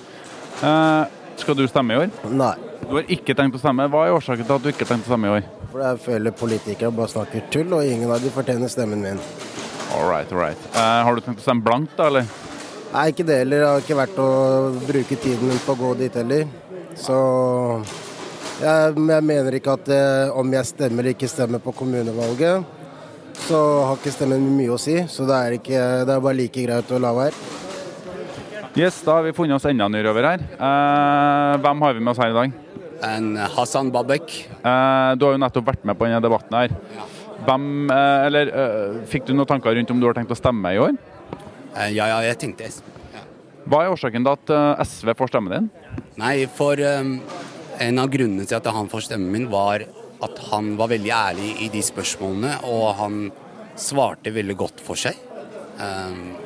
Eh, 0.61 1.03
skal 1.41 1.57
du 1.57 1.65
stemme 1.69 1.95
i 1.95 2.05
år? 2.05 2.13
Nei, 2.31 2.53
Du 2.85 2.97
har 2.99 3.11
ikke 3.11 3.33
tenkt 3.37 3.57
å 3.57 3.61
stemme. 3.61 3.89
Hva 3.91 4.07
er 4.07 4.15
årsaken 4.15 4.45
til 4.45 4.55
at 4.55 4.65
du 4.65 4.71
ikke 4.71 4.85
har 4.85 4.95
tenkt 4.95 5.09
å 5.09 5.13
stemme 5.13 5.29
i 5.29 5.37
år? 5.39 5.53
for 5.75 5.83
jeg 5.83 5.99
føler 6.05 6.31
politikere 6.31 6.89
bare 6.95 7.11
snakker 7.11 7.49
tull, 7.51 7.73
og 7.75 7.83
ingen 7.83 8.11
av 8.11 8.23
de 8.23 8.29
fortjener 8.31 8.71
stemmen 8.71 9.01
min. 9.03 9.17
All 9.91 10.07
right, 10.07 10.29
all 10.31 10.39
right. 10.39 10.61
Eh, 10.71 11.01
har 11.03 11.17
du 11.17 11.23
tenkt 11.25 11.41
å 11.41 11.43
stemme 11.43 11.65
blankt, 11.65 11.97
da, 11.97 12.07
eller? 12.07 12.29
Nei, 12.93 13.09
ikke 13.11 13.25
det 13.27 13.41
heller. 13.41 13.59
Det 13.59 13.67
har 13.67 13.83
ikke 13.83 13.97
vært 13.99 14.21
å 14.23 14.29
bruke 14.85 15.17
tiden 15.19 15.51
min 15.51 15.59
på 15.65 15.75
å 15.75 15.79
gå 15.81 15.91
dit 15.99 16.15
heller. 16.15 16.47
Så 16.95 17.17
jeg, 18.61 18.95
jeg 18.95 19.27
mener 19.27 19.59
ikke 19.59 19.75
at 19.75 19.91
eh, 19.91 20.31
om 20.31 20.55
jeg 20.55 20.71
stemmer 20.71 21.03
eller 21.03 21.17
ikke 21.17 21.31
stemmer 21.33 21.63
på 21.63 21.75
kommunevalget, 21.75 22.71
så 23.43 23.61
har 23.89 23.99
ikke 23.99 24.15
stemmen 24.15 24.47
mye 24.55 24.71
å 24.71 24.79
si. 24.79 25.01
Så 25.11 25.27
det 25.27 25.41
er, 25.41 25.57
ikke, 25.59 25.85
det 26.07 26.15
er 26.15 26.23
bare 26.23 26.39
like 26.39 26.67
greit 26.69 26.95
å 26.95 27.03
la 27.03 27.11
være. 27.19 27.51
Yes, 28.79 29.03
da 29.03 29.19
har 29.19 29.27
vi 29.27 29.35
funnet 29.35 29.59
oss 29.59 29.67
enda 29.67 29.91
en 29.91 29.99
røver 30.07 30.31
her. 30.31 30.47
Eh, 30.55 31.57
hvem 31.67 31.83
har 31.83 31.99
vi 31.99 32.05
med 32.07 32.15
oss 32.15 32.23
her 32.23 32.31
i 32.31 32.39
dag? 32.39 32.61
En 33.03 33.35
Hassan 33.35 33.91
Babek. 33.91 34.31
Eh, 34.63 35.11
du 35.19 35.25
har 35.25 35.35
jo 35.35 35.41
nettopp 35.41 35.67
vært 35.67 35.85
med 35.87 35.97
på 35.99 36.07
denne 36.07 36.21
debatten 36.23 36.55
her. 36.55 36.75
Hvem, 37.45 37.65
eh, 37.91 38.25
eller 38.27 38.51
eh, 38.51 38.99
Fikk 39.11 39.27
du 39.27 39.33
noen 39.35 39.49
tanker 39.49 39.75
rundt 39.75 39.91
om 39.91 39.99
du 39.99 40.07
har 40.07 40.15
tenkt 40.17 40.31
å 40.31 40.39
stemme 40.39 40.71
i 40.73 40.79
år? 40.81 40.95
Eh, 41.75 41.91
Ja, 41.95 42.07
ja, 42.13 42.21
jeg 42.23 42.39
tenkte 42.41 42.69
ja. 42.69 42.71
Hva 43.65 43.83
er 43.83 43.91
årsaken 43.91 44.23
til 44.23 44.31
at 44.31 44.53
eh, 44.55 44.85
SV 44.85 45.13
får 45.19 45.33
stemmen 45.33 45.53
din? 45.55 45.69
Nei, 46.21 46.45
for 46.47 46.79
um, 46.79 47.17
en 47.81 47.99
av 47.99 48.09
grunnene 48.13 48.47
til 48.47 48.57
at 48.57 48.71
han 48.71 48.87
får 48.91 49.09
stemmen 49.09 49.31
min, 49.33 49.49
var 49.51 49.83
at 50.23 50.41
han 50.49 50.75
var 50.79 50.93
veldig 50.93 51.11
ærlig 51.11 51.51
i 51.65 51.69
de 51.73 51.81
spørsmålene, 51.83 52.55
og 52.71 52.85
han 53.01 53.17
svarte 53.75 54.31
veldig 54.31 54.55
godt 54.57 54.79
for 54.81 54.95
seg. 54.95 55.17
Um, 55.75 56.37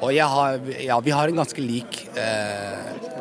og 0.00 0.12
jeg 0.14 0.24
har, 0.30 0.60
ja, 0.80 0.96
vi 1.04 1.12
har 1.12 1.28
en 1.28 1.40
ganske 1.42 1.62
lik 1.62 2.04
eh, 2.16 3.17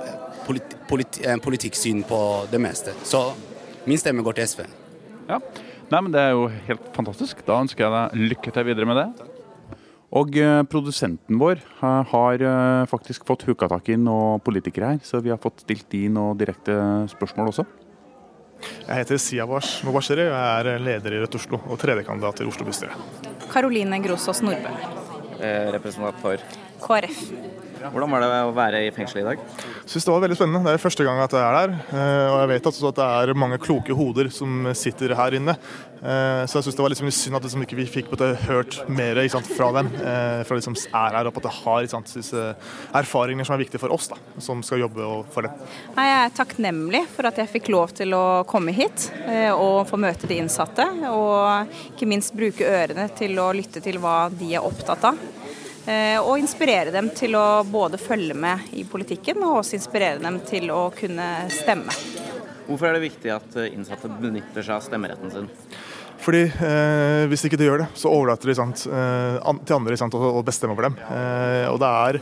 polit, 0.47 0.75
polit, 0.89 1.21
eh, 1.23 1.37
politikksyn 1.43 2.03
på 2.07 2.19
det 2.51 2.61
meste. 2.63 2.95
Så 3.03 3.33
min 3.87 3.99
stemme 3.99 4.23
går 4.25 4.39
til 4.39 4.47
SV. 4.47 4.67
Ja. 5.27 5.39
Nei, 5.91 6.01
men 6.01 6.11
Det 6.11 6.19
er 6.19 6.31
jo 6.35 6.47
helt 6.67 6.93
fantastisk. 6.95 7.45
Da 7.47 7.61
ønsker 7.61 7.85
jeg 7.85 7.91
deg 7.95 8.31
lykke 8.31 8.53
til 8.53 8.67
videre 8.67 8.87
med 8.89 8.97
det. 8.99 9.27
Og 10.15 10.37
eh, 10.39 10.61
produsenten 10.71 11.39
vår 11.39 11.59
eh, 11.59 12.03
har 12.11 12.43
eh, 12.49 12.85
faktisk 12.87 13.25
fått 13.27 13.43
huka 13.47 13.67
tak 13.67 13.89
i 13.91 13.97
noen 13.99 14.39
politikere 14.43 14.93
her, 14.93 15.01
så 15.03 15.19
vi 15.23 15.33
har 15.33 15.41
fått 15.41 15.65
stilt 15.65 15.89
de 15.91 16.05
noen 16.07 16.37
direkte 16.39 16.77
spørsmål 17.11 17.51
også. 17.51 17.67
Jeg 18.87 19.03
heter 19.03 19.19
Siavash 19.21 19.83
Mobashiri 19.85 20.23
og 20.31 20.33
jeg 20.33 20.63
er 20.63 20.81
leder 20.81 21.13
i 21.13 21.19
Rødt 21.21 21.35
Oslo 21.37 21.59
og 21.67 21.77
tredjekandidat 21.77 22.39
til 22.39 22.49
Oslo 22.49 22.65
bystyre. 22.65 22.95
Karoline 23.51 23.99
Grosås 24.03 24.41
Nordbø, 24.41 24.73
Eh, 25.37 25.67
representant 25.69 26.17
for 26.17 26.41
KrF. 26.81 27.19
Hvordan 27.77 28.11
var 28.11 28.23
det 28.23 28.29
å 28.47 28.53
være 28.55 28.79
i 28.87 28.91
fengselet 28.95 29.23
i 29.23 29.27
dag? 29.29 29.41
Jeg 29.57 29.91
synes 29.93 30.07
det 30.07 30.13
var 30.13 30.23
veldig 30.23 30.37
spennende. 30.39 30.63
Det 30.67 30.73
er 30.77 30.83
første 30.83 31.05
gang 31.07 31.19
at 31.23 31.35
jeg 31.37 31.43
er 31.43 31.57
der. 31.57 31.75
eh, 31.91 32.31
Og 32.31 32.39
jeg 32.41 32.49
vet 32.53 32.69
at 32.71 32.95
det 32.97 33.07
er 33.27 33.33
mange 33.37 33.59
kloke 33.61 33.95
hoder 33.97 34.29
som 34.33 34.67
sitter 34.73 35.13
her 35.15 35.37
inne. 35.37 35.55
Eh, 35.97 36.43
Så 36.47 36.57
jeg 36.59 36.67
syns 36.67 36.75
det 36.77 36.83
var 36.83 36.93
sånn 36.99 37.11
synd 37.11 37.35
at 37.39 37.43
liksom 37.47 37.63
ikke 37.65 37.77
vi 37.79 37.85
fikk 37.89 38.11
hørt 38.47 38.77
mer 38.89 39.15
ikke 39.21 39.35
sant, 39.37 39.47
fra 39.47 39.71
dem. 39.77 39.87
eh, 39.95 40.43
Fra 40.43 40.55
de 40.57 40.61
som 40.61 40.75
er 40.75 41.15
her 41.17 41.27
og 41.27 41.33
på 41.33 41.41
at 41.41 41.47
måte 41.47 41.55
har 41.63 41.81
ikke 41.85 41.95
sant, 41.95 42.13
disse 42.13 42.55
erfaringer 42.93 43.45
som 43.45 43.55
er 43.55 43.63
viktige 43.63 43.79
for 43.79 43.93
oss, 43.93 44.07
da, 44.09 44.15
som 44.39 44.61
skal 44.63 44.79
jobbe 44.79 45.25
for 45.33 45.41
det. 45.47 45.51
Jeg 45.95 46.13
er 46.17 46.29
takknemlig 46.37 47.05
for 47.15 47.25
at 47.29 47.37
jeg 47.37 47.49
fikk 47.49 47.69
lov 47.69 47.93
til 47.97 48.13
å 48.13 48.43
komme 48.45 48.73
hit 48.73 49.09
og 49.53 49.87
få 49.89 49.97
møte 49.97 50.27
de 50.27 50.37
innsatte. 50.41 50.85
Og 51.11 51.67
ikke 51.95 52.07
minst 52.09 52.33
bruke 52.37 52.65
ørene 52.67 53.09
til 53.17 53.37
å 53.39 53.51
lytte 53.55 53.81
til 53.83 53.97
hva 53.99 54.29
de 54.33 54.53
er 54.55 54.65
opptatt 54.65 55.03
av. 55.11 55.17
Eh, 55.87 56.19
Og 56.19 56.35
inspirere 56.41 56.91
dem 56.91 57.09
til 57.15 57.35
å 57.39 57.63
både 57.63 57.99
følge 58.01 58.35
med 58.35 58.73
i 58.75 58.83
politikken, 58.87 59.39
og 59.45 59.61
også 59.61 59.77
inspirere 59.77 60.19
dem 60.19 60.41
til 60.47 60.67
å 60.73 60.89
kunne 60.95 61.27
stemme. 61.53 61.93
Hvorfor 62.67 62.89
er 62.89 62.97
det 62.97 63.05
viktig 63.05 63.31
at 63.31 63.55
eh, 63.55 63.69
innsatte 63.71 64.11
benytter 64.19 64.65
seg 64.65 64.75
av 64.75 64.83
stemmeretten 64.83 65.31
sin? 65.31 65.47
Fordi 66.19 66.43
eh, 66.49 67.23
Hvis 67.31 67.45
ikke 67.47 67.59
de 67.61 67.69
gjør 67.69 67.83
det, 67.85 67.87
så 67.95 68.11
overlater 68.11 68.49
de 68.51 68.57
sant, 68.57 68.83
eh, 68.89 69.37
an, 69.47 69.61
til 69.63 69.77
andre 69.77 69.99
sant, 70.01 70.17
å, 70.17 70.33
å 70.41 70.43
bestemme 70.43 70.75
over 70.75 70.89
dem. 70.89 70.99
Eh, 71.07 71.67
og 71.71 71.79
det 71.79 71.91
er 72.03 72.19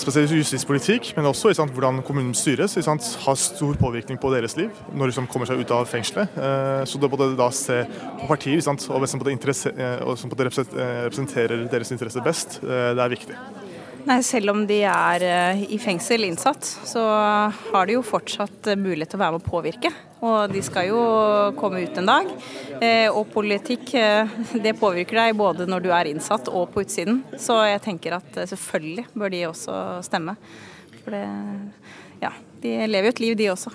spesielt 0.00 0.32
justispolitikk, 0.32 1.10
men 1.16 1.28
også 1.28 1.52
sant, 1.56 1.72
hvordan 1.76 2.00
kommunen 2.06 2.34
styres, 2.36 2.76
sant, 2.84 3.04
har 3.24 3.36
stor 3.38 3.76
påvirkning 3.80 4.18
på 4.20 4.30
deres 4.32 4.56
liv 4.56 4.72
når 4.96 5.12
de 5.12 5.26
kommer 5.30 5.48
seg 5.48 5.60
ut 5.60 5.74
av 5.76 5.88
fengselet. 5.90 6.38
Eh, 6.38 6.84
så 6.88 7.00
det 7.00 7.10
både 7.12 7.34
da 7.38 7.50
se 7.54 7.82
på 8.22 8.30
partier 8.30 8.64
sant, 8.64 8.86
og 8.88 9.02
hvem 9.02 9.12
som 9.12 9.22
eh, 9.24 9.84
eh, 9.84 11.04
representerer 11.04 11.68
deres 11.70 11.92
interesser 11.94 12.24
best, 12.24 12.60
eh, 12.64 12.92
det 12.96 13.04
er 13.04 13.16
viktig. 13.16 13.38
Nei, 14.04 14.18
Selv 14.20 14.52
om 14.52 14.64
de 14.68 14.82
er 14.84 15.22
eh, 15.24 15.62
i 15.72 15.78
fengsel 15.80 16.26
innsatt, 16.26 16.66
så 16.84 17.00
har 17.70 17.86
de 17.88 17.96
jo 17.96 18.02
fortsatt 18.04 18.68
eh, 18.68 18.76
mulighet 18.76 19.14
til 19.14 19.20
å 19.20 19.22
være 19.22 19.36
med 19.38 19.46
å 19.46 19.48
påvirke. 19.48 19.92
Og 20.24 20.52
de 20.52 20.60
skal 20.64 20.90
jo 20.90 21.00
komme 21.56 21.80
ut 21.84 22.00
en 22.00 22.10
dag. 22.10 22.28
Eh, 22.84 23.08
Og 23.08 23.30
politikk 23.32 23.94
det 24.64 24.74
påvirker 24.80 25.22
deg 25.22 25.38
både 25.40 25.68
når 25.70 25.86
du 25.86 25.90
er 25.96 26.12
innsatt 26.12 26.52
og 26.52 26.68
på 26.74 26.84
utsiden. 26.84 27.22
Så 27.40 27.56
jeg 27.64 27.80
tenker 27.86 28.18
at 28.20 28.42
selvfølgelig 28.52 29.08
bør 29.16 29.32
de 29.32 29.42
også 29.48 29.80
stemme. 30.04 30.36
For 31.00 31.16
det 31.16 31.24
Ja, 32.20 32.30
de 32.60 32.76
lever 32.88 33.08
jo 33.10 33.16
et 33.16 33.24
liv, 33.24 33.36
de 33.40 33.50
også. 33.52 33.72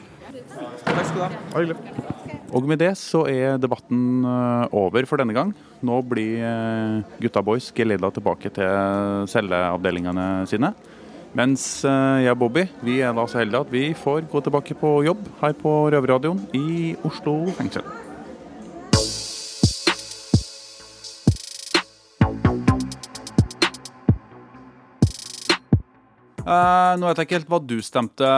Takk 0.86 1.06
skal 1.10 1.18
du 1.18 1.74
ha. 1.74 2.19
Og 2.50 2.66
med 2.66 2.80
det 2.82 2.96
så 2.98 3.24
er 3.30 3.60
debatten 3.62 4.26
eh, 4.26 4.66
over 4.74 5.06
for 5.10 5.22
denne 5.22 5.36
gang. 5.38 5.52
Nå 5.86 6.00
blir 6.10 6.42
eh, 6.42 7.02
gutta 7.22 7.44
boys 7.46 7.70
geleda 7.76 8.10
tilbake 8.16 8.50
til 8.56 9.28
celleavdelingene 9.30 10.48
sine. 10.50 10.74
Mens 11.38 11.86
eh, 11.86 12.26
jeg 12.26 12.34
og 12.34 12.42
Bobby 12.42 12.66
vi 12.82 13.00
er 13.06 13.14
da 13.14 13.28
så 13.30 13.44
heldige 13.44 13.62
at 13.68 13.74
vi 13.74 13.86
får 13.94 14.26
gå 14.32 14.42
tilbake 14.42 14.78
på 14.82 14.96
jobb 15.06 15.30
her 15.44 15.54
på 15.62 15.76
Røverradioen 15.94 16.42
i 16.58 16.96
Oslo 17.06 17.44
fengsel. 17.60 17.86
Uh, 26.50 26.98
nå 26.98 27.06
vet 27.06 27.20
jeg 27.20 27.28
ikke 27.28 27.38
helt 27.38 27.52
hva 27.52 27.60
du 27.62 27.76
stemte. 27.86 28.30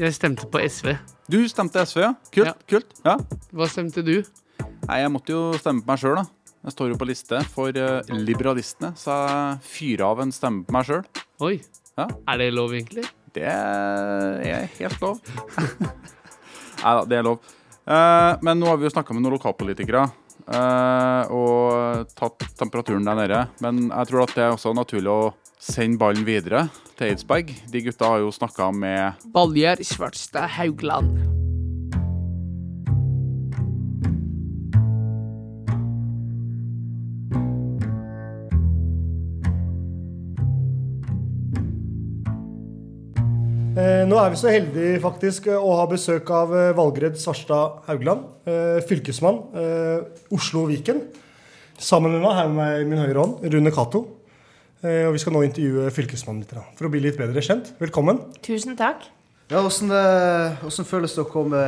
Jeg 0.00 0.14
stemte 0.16 0.46
på 0.48 0.60
SV. 0.64 0.94
Du 1.28 1.42
stemte 1.50 1.82
SV, 1.84 1.98
ja? 2.00 2.14
Kult. 2.32 2.46
Ja. 2.48 2.52
kult. 2.72 2.94
Ja. 3.04 3.18
Hva 3.52 3.66
stemte 3.68 4.00
du? 4.00 4.14
Nei, 4.86 4.96
jeg 5.02 5.10
måtte 5.12 5.34
jo 5.34 5.40
stemme 5.60 5.84
på 5.84 5.90
meg 5.90 6.00
sjøl, 6.00 6.22
da. 6.22 6.54
Jeg 6.64 6.72
står 6.72 6.88
jo 6.92 6.96
på 7.02 7.08
liste 7.08 7.40
for 7.52 7.76
eh, 7.76 8.08
liberalistene, 8.16 8.94
så 8.96 9.18
jeg 9.18 9.58
fyrer 9.68 10.06
av 10.08 10.22
en 10.24 10.32
stemme 10.32 10.64
på 10.64 10.72
meg 10.72 10.88
sjøl. 10.88 11.04
Oi. 11.44 11.58
Ja. 12.00 12.06
Er 12.32 12.40
det 12.40 12.48
lov, 12.56 12.72
egentlig? 12.78 13.04
Det 13.36 13.44
er 13.44 14.70
helt 14.78 15.04
lov. 15.04 15.20
Nei 16.80 16.96
da, 16.96 17.04
det 17.12 17.20
er 17.20 17.28
lov. 17.28 17.52
Eh, 17.84 18.32
men 18.40 18.60
nå 18.62 18.72
har 18.72 18.80
vi 18.80 18.88
jo 18.88 18.94
snakka 18.94 19.12
med 19.12 19.26
noen 19.26 19.36
lokalpolitikere 19.36 20.06
eh, 20.48 21.36
og 21.36 22.08
tatt 22.16 22.48
temperaturen 22.56 23.04
der 23.04 23.20
nede. 23.20 23.44
Men 23.60 23.90
jeg 23.90 24.14
tror 24.14 24.24
at 24.24 24.32
det 24.38 24.48
er 24.48 24.56
også 24.56 24.72
naturlig 24.80 25.12
å 25.12 25.20
sende 25.60 26.00
ballen 26.00 26.24
videre 26.24 26.68
til 26.96 27.10
Eidsberg. 27.10 27.52
De 27.72 27.84
gutta 27.84 28.14
har 28.14 28.24
jo 28.24 28.32
snakka 28.32 28.70
med 28.72 29.28
Baljer 29.34 29.82
Svartstad 29.84 30.48
Haugland. 30.56 31.20
Eh, 43.80 44.02
Nå 44.08 44.16
er 44.18 44.32
vi 44.32 44.36
så 44.40 44.50
heldige 44.50 45.00
faktisk 45.00 45.46
å 45.54 45.76
ha 45.78 45.84
besøk 45.88 46.28
av 46.34 46.50
eh, 46.56 46.72
Valgred 46.76 47.16
Svarstad 47.20 47.84
Haugland, 47.86 48.26
eh, 48.48 48.80
fylkesmann 48.84 49.44
Oslo 49.54 50.36
Oslo-Viken. 50.36 51.04
Sammen 51.80 52.12
med 52.12 52.24
meg, 52.24 52.34
her 52.36 52.48
med 52.50 52.58
meg 52.58 52.80
i 52.80 52.88
min 52.90 53.00
høyre 53.00 53.22
hånd, 53.22 53.46
Rune 53.54 53.72
Cato. 53.72 54.19
Eh, 54.82 55.06
Og 55.08 55.12
vi 55.16 55.20
skal 55.22 55.34
nå 55.36 55.42
intervjue 55.44 55.90
fylkesmannen 55.92 56.44
litt, 56.44 56.54
for 56.78 56.88
å 56.88 56.92
bli 56.92 57.02
litt 57.04 57.18
bedre 57.20 57.42
kjent. 57.44 57.74
Velkommen. 57.80 58.22
Tusen 58.44 58.76
takk. 58.78 59.08
Ja, 59.50 59.60
Hvordan, 59.64 59.90
hvordan 60.62 60.86
føles 60.86 61.14
det 61.16 61.24
å 61.24 61.28
komme, 61.28 61.60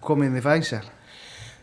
komme 0.00 0.28
inn 0.28 0.36
i 0.38 0.42
fengsel? 0.44 0.84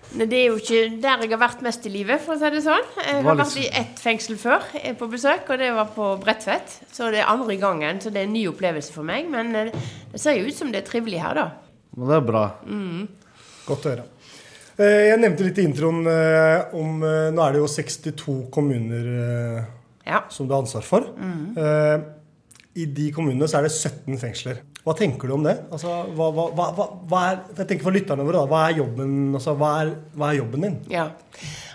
Det 0.07 0.27
er 0.31 0.45
jo 0.51 0.57
ikke 0.59 0.81
der 1.03 1.23
jeg 1.23 1.31
har 1.33 1.39
vært 1.41 1.61
mest 1.65 1.85
i 1.87 1.91
livet, 1.91 2.21
for 2.23 2.35
å 2.35 2.39
si 2.39 2.49
det 2.53 2.61
sånn. 2.63 2.85
Jeg 3.03 3.23
har 3.25 3.35
vært 3.39 3.57
i 3.59 3.65
ett 3.75 3.99
fengsel 3.99 4.37
før 4.39 4.63
jeg 4.75 4.93
er 4.93 4.97
på 4.99 5.07
besøk, 5.11 5.49
og 5.51 5.59
det 5.59 5.71
var 5.75 5.89
på 5.95 6.11
Bredtvet. 6.21 6.77
Så 6.95 7.09
det 7.11 7.19
er 7.23 7.31
andre 7.31 7.57
gangen, 7.59 7.99
så 8.03 8.11
det 8.11 8.21
er 8.21 8.27
en 8.29 8.35
ny 8.35 8.45
opplevelse 8.51 8.93
for 8.95 9.07
meg. 9.07 9.27
Men 9.31 9.51
eh, 9.55 9.71
det 10.13 10.21
ser 10.23 10.37
jo 10.39 10.47
ut 10.47 10.55
som 10.55 10.71
det 10.71 10.83
er 10.83 10.87
trivelig 10.87 11.19
her, 11.23 11.35
da. 11.41 11.47
Men 11.97 12.11
det 12.11 12.19
er 12.21 12.27
bra. 12.29 12.43
Mm. 12.67 13.07
Godt 13.67 13.87
å 13.89 13.91
høre. 13.95 14.05
Eh, 14.77 15.07
Jeg 15.09 15.19
nevnte 15.23 15.47
litt 15.47 15.59
i 15.59 15.67
introen 15.67 16.03
eh, 16.11 16.75
om 16.77 17.01
eh, 17.03 17.27
Nå 17.33 17.43
er 17.47 17.55
det 17.57 17.63
jo 17.63 17.71
62 17.71 18.37
kommuner 18.53 19.07
eh, 20.07 20.23
som 20.33 20.47
du 20.47 20.55
har 20.55 20.63
ansvar 20.63 20.85
for. 20.87 21.11
Mm. 21.17 21.57
Eh, 21.57 22.07
I 22.77 22.85
de 22.93 23.11
kommunene 23.11 23.47
så 23.49 23.59
er 23.59 23.67
det 23.67 23.73
17 23.73 24.17
fengsler. 24.21 24.63
Hva 24.87 24.93
tenker 24.95 25.27
du 25.27 25.33
om 25.35 25.43
det? 25.43 25.55
Altså, 25.73 25.93
hva, 26.15 26.27
hva, 26.31 26.67
hva, 27.09 27.21
er, 27.31 27.39
jeg 27.57 27.67
tenker 27.67 27.83
for 27.89 27.95
lytterne 27.95 28.23
våre, 28.23 28.39
da, 28.39 28.47
hva 28.47 28.61
er 28.69 28.77
jobben, 28.77 29.15
altså, 29.35 29.55
er, 29.67 29.89
er 30.29 30.37
jobben 30.37 30.63
din? 30.63 30.77
Ja. 30.93 31.09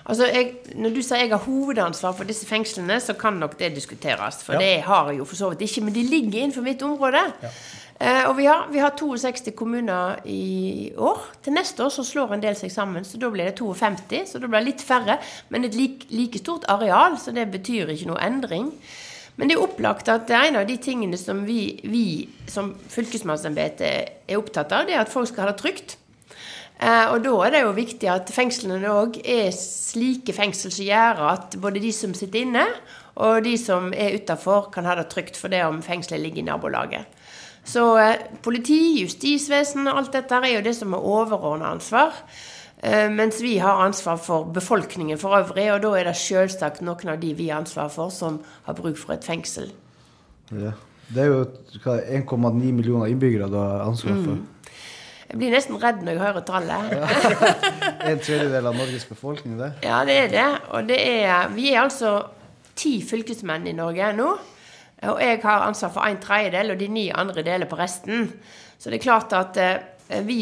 Altså, 0.03 0.27
jeg, 0.33 0.55
Når 0.75 0.95
du 0.97 1.03
sier 1.05 1.21
jeg 1.27 1.31
har 1.35 1.43
hovedansvar 1.45 2.15
for 2.19 2.27
disse 2.27 2.47
fengslene, 2.49 2.97
så 3.05 3.15
kan 3.19 3.37
nok 3.43 3.59
det 3.61 3.75
diskuteres. 3.77 4.41
For 4.47 4.57
Ja. 4.57 4.63
det 4.65 4.73
har 4.87 5.11
jeg 5.11 5.21
jo 5.21 5.27
for 5.29 5.37
så 5.39 5.51
vidt 5.53 5.67
ikke, 5.69 5.85
men 5.85 5.95
de 5.95 6.03
ligger 6.09 6.41
innenfor 6.41 6.65
mitt 6.67 6.83
område. 6.83 7.21
Eh, 7.43 7.61
og 8.03 8.33
vi 8.35 8.49
har, 8.49 8.65
vi 8.73 8.81
har 8.83 8.97
62 8.99 9.53
kommuner 9.55 10.17
i 10.27 10.91
år. 10.99 11.21
Til 11.45 11.55
neste 11.55 11.85
år 11.85 11.93
så 11.95 12.03
slår 12.03 12.35
en 12.35 12.43
del 12.43 12.57
seg 12.59 12.73
sammen, 12.75 13.07
så 13.07 13.21
da 13.21 13.31
blir 13.31 13.47
det 13.47 13.61
52. 13.61 14.25
Så 14.33 14.41
da 14.43 14.49
blir 14.51 14.59
det 14.59 14.71
litt 14.73 14.83
færre, 14.83 15.21
men 15.55 15.69
et 15.69 15.77
like, 15.79 16.09
like 16.11 16.41
stort 16.43 16.67
areal, 16.73 17.15
så 17.21 17.31
det 17.37 17.47
betyr 17.53 17.93
ikke 17.95 18.11
noe 18.11 18.23
endring. 18.27 18.73
Men 19.37 19.49
det 19.49 19.57
er 19.57 19.65
opplagt 19.65 20.11
at 20.13 20.27
det 20.29 20.37
er 20.37 20.51
en 20.51 20.61
av 20.61 20.69
de 20.69 20.77
tingene 20.83 21.19
som 21.21 21.45
vi, 21.47 21.79
vi 21.89 22.05
som 22.51 22.75
fylkesmannsembete 22.93 23.93
er 24.29 24.41
opptatt 24.41 24.75
av, 24.77 24.89
det 24.89 24.97
er 24.97 25.05
at 25.05 25.13
folk 25.13 25.31
skal 25.31 25.47
ha 25.47 25.53
det 25.53 25.63
trygt. 25.63 25.97
Eh, 26.83 27.07
og 27.13 27.23
da 27.25 27.33
er 27.47 27.55
det 27.55 27.63
jo 27.63 27.73
viktig 27.77 28.11
at 28.11 28.33
fengslene 28.35 28.91
òg 28.91 29.21
er 29.23 29.53
slike 29.55 30.35
fengsel 30.37 30.75
som 30.75 30.89
gjør 30.89 31.25
at 31.31 31.57
både 31.63 31.81
de 31.83 31.93
som 31.95 32.15
sitter 32.17 32.43
inne, 32.43 32.67
og 33.23 33.45
de 33.45 33.55
som 33.61 33.91
er 33.93 34.17
utafor, 34.19 34.71
kan 34.73 34.89
ha 34.89 34.97
det 34.99 35.09
trygt 35.13 35.39
for 35.39 35.53
det 35.53 35.63
om 35.65 35.83
fengselet 35.85 36.25
ligger 36.25 36.43
i 36.43 36.49
nabolaget. 36.49 37.22
Så 37.65 37.85
eh, 37.99 38.25
politi, 38.43 39.03
justisvesen 39.03 39.87
og 39.87 40.01
alt 40.01 40.17
dette 40.17 40.41
er 40.43 40.57
jo 40.57 40.65
det 40.65 40.75
som 40.77 40.97
er 40.97 41.07
overordna 41.13 41.71
ansvar. 41.77 42.17
Eh, 42.83 43.09
mens 43.11 43.39
vi 43.43 43.57
har 43.63 43.85
ansvar 43.85 44.19
for 44.19 44.49
befolkningen 44.55 45.19
for 45.19 45.39
øvrig, 45.39 45.69
og 45.73 45.83
da 45.85 45.93
er 46.01 46.11
det 46.11 46.17
selvsagt 46.19 46.83
noen 46.83 47.15
av 47.15 47.21
de 47.23 47.35
vi 47.39 47.51
har 47.53 47.63
ansvar 47.63 47.93
for, 47.95 48.11
som 48.11 48.41
har 48.67 48.79
bruk 48.79 48.99
for 48.99 49.15
et 49.15 49.27
fengsel. 49.27 49.71
Ja. 50.51 50.75
Det 51.13 51.23
er 51.23 51.29
jo 51.29 51.45
1,9 51.85 52.73
millioner 52.73 53.11
innbyggere 53.13 53.51
du 53.51 53.59
har 53.59 53.85
ansvar 53.85 54.17
for. 54.17 54.39
Mm. 54.39 54.49
Jeg 55.33 55.41
blir 55.41 55.53
nesten 55.55 55.79
redd 55.81 56.01
når 56.05 56.13
jeg 56.13 56.21
hører 56.21 56.45
tallet. 56.45 56.95
En 58.11 58.19
tredjedel 58.21 58.67
av 58.69 58.77
Norges 58.77 59.05
befolkning, 59.09 59.59
det. 59.61 59.71
Ja, 59.85 60.03
det 60.09 60.17
er 60.25 60.33
det. 60.33 60.49
Og 60.77 60.89
det 60.89 60.99
er, 61.01 61.53
vi 61.55 61.71
er 61.73 61.85
altså 61.85 62.17
ti 62.77 62.99
fylkesmenn 63.05 63.69
i 63.71 63.77
Norge 63.77 64.11
nå. 64.17 64.33
Og 65.09 65.19
jeg 65.23 65.41
har 65.43 65.65
ansvar 65.67 65.91
for 65.95 66.07
en 66.07 66.21
tredjedel, 66.23 66.71
og 66.75 66.79
de 66.79 66.89
ni 66.89 67.09
andre 67.11 67.43
deler 67.43 67.67
på 67.71 67.79
resten. 67.81 68.29
Så 68.79 68.91
det 68.91 69.01
er 69.01 69.03
klart 69.03 69.33
at 69.35 69.57
eh, 69.63 70.21
vi 70.27 70.37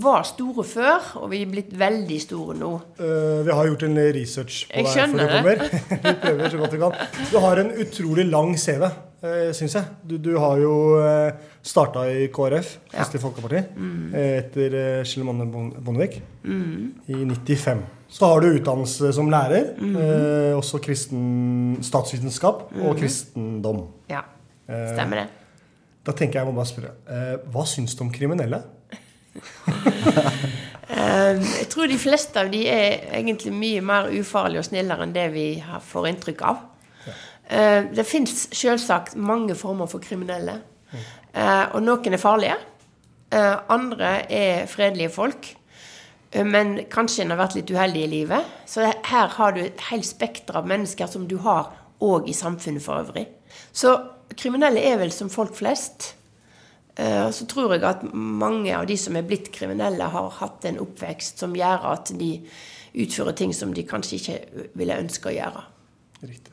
var 0.00 0.22
store 0.28 0.64
før, 0.68 1.06
og 1.22 1.30
vi 1.32 1.42
er 1.42 1.50
blitt 1.50 1.70
veldig 1.80 2.18
store 2.20 2.54
nå. 2.60 2.70
Uh, 3.00 3.40
vi 3.46 3.52
har 3.56 3.66
gjort 3.70 3.82
en 3.88 3.96
research 4.14 4.58
på 4.68 4.84
deg 4.84 4.90
før 4.92 5.12
du 5.12 5.22
kommer. 5.32 5.62
vi 6.04 6.12
prøver 6.22 6.52
så 6.52 6.60
godt 6.60 6.74
vi 6.76 6.80
kan. 6.82 6.98
Du 7.32 7.38
har 7.42 7.62
en 7.64 7.70
utrolig 7.84 8.26
lang 8.28 8.52
CV, 8.60 8.84
uh, 8.84 9.48
syns 9.56 9.74
jeg. 9.80 9.84
Du, 10.04 10.16
du 10.22 10.34
har 10.38 10.60
jo 10.60 10.74
uh, 11.00 11.32
starta 11.64 12.04
i 12.12 12.28
KrF, 12.32 12.74
Kristelig 12.92 13.24
Folkeparti, 13.24 13.64
Mm. 13.76 14.14
eh, 14.14 14.34
etter 14.44 14.76
uh, 14.76 15.04
Kjell 15.08 15.24
Magne 15.28 15.48
Bondevik 15.52 16.20
Mm. 16.44 16.92
i 17.08 17.24
95. 17.24 17.82
Så 18.08 18.26
har 18.26 18.40
du 18.40 18.46
utdannelse 18.58 19.12
som 19.12 19.28
lærer, 19.30 19.74
Mhm. 19.78 19.96
eh, 19.96 20.56
også 20.56 20.78
kristen 20.80 21.76
statsvitenskap 21.82 22.62
og 22.72 22.94
Mhm. 22.94 22.98
kristendom. 22.98 23.86
Ja, 24.10 24.20
Eh, 24.68 24.94
stemmer 24.94 25.16
det. 25.16 25.26
Da 26.06 26.12
tenker 26.12 26.40
jeg 26.40 26.46
må 26.46 26.52
bare 26.54 26.66
spørre. 26.66 26.90
eh, 27.08 27.36
hva 27.52 27.64
syns 27.66 27.94
du 27.96 28.02
om 28.04 28.10
kriminelle? 28.12 28.62
Eh, 30.88 31.36
jeg 31.60 31.66
tror 31.68 31.86
de 31.86 31.98
fleste 32.00 32.40
av 32.40 32.48
de 32.50 32.62
er 32.66 33.02
egentlig 33.12 33.52
mye 33.52 33.80
mer 33.84 34.06
ufarlige 34.16 34.62
og 34.62 34.64
snillere 34.64 35.04
enn 35.04 35.12
det 35.12 35.26
vi 35.34 35.62
får 35.90 36.06
inntrykk 36.08 36.40
av. 36.48 36.62
Eh, 37.50 37.82
det 37.94 38.06
fins 38.08 38.46
selvsagt 38.56 39.14
mange 39.16 39.54
former 39.54 39.86
for 39.86 40.00
kriminelle. 40.00 40.54
Eh, 41.34 41.66
og 41.74 41.82
noen 41.84 42.12
er 42.16 42.22
farlige. 42.22 42.56
Eh, 43.30 43.56
andre 43.68 44.14
er 44.32 44.66
fredelige 44.66 45.10
folk. 45.12 45.50
Eh, 46.32 46.44
Men 46.44 46.84
kanskje 46.90 47.22
en 47.24 47.30
har 47.30 47.38
vært 47.46 47.56
litt 47.58 47.70
uheldig 47.70 48.04
i 48.04 48.12
livet. 48.12 48.44
Så 48.66 48.84
her 48.84 49.28
har 49.28 49.52
du 49.52 49.60
et 49.60 49.80
helt 49.90 50.06
spekter 50.06 50.56
av 50.56 50.66
mennesker 50.66 51.06
som 51.06 51.26
du 51.28 51.36
har 51.38 51.72
òg 52.00 52.28
i 52.28 52.36
samfunnet 52.36 52.82
for 52.82 53.02
øvrig. 53.02 53.26
Så 53.72 53.96
kriminelle 54.36 54.82
er 54.84 54.98
vel 54.98 55.10
som 55.12 55.30
folk 55.30 55.54
flest. 55.56 56.14
Eh, 56.96 57.26
Og 57.26 57.32
så 57.34 57.46
tror 57.46 57.72
jeg 57.74 57.84
at 57.84 58.02
mange 58.12 58.74
av 58.76 58.86
de 58.86 58.96
som 58.96 59.16
er 59.16 59.22
blitt 59.22 59.52
kriminelle, 59.52 60.04
har 60.04 60.30
hatt 60.30 60.64
en 60.64 60.78
oppvekst 60.78 61.38
som 61.38 61.54
gjør 61.54 61.92
at 61.92 62.12
de 62.18 62.40
utfører 62.94 63.36
ting 63.36 63.52
som 63.54 63.72
de 63.74 63.82
kanskje 63.82 64.18
ikke 64.18 64.38
ville 64.74 64.96
ønske 64.98 65.28
å 65.30 65.34
gjøre. 65.36 65.62
Riktig. 66.22 66.52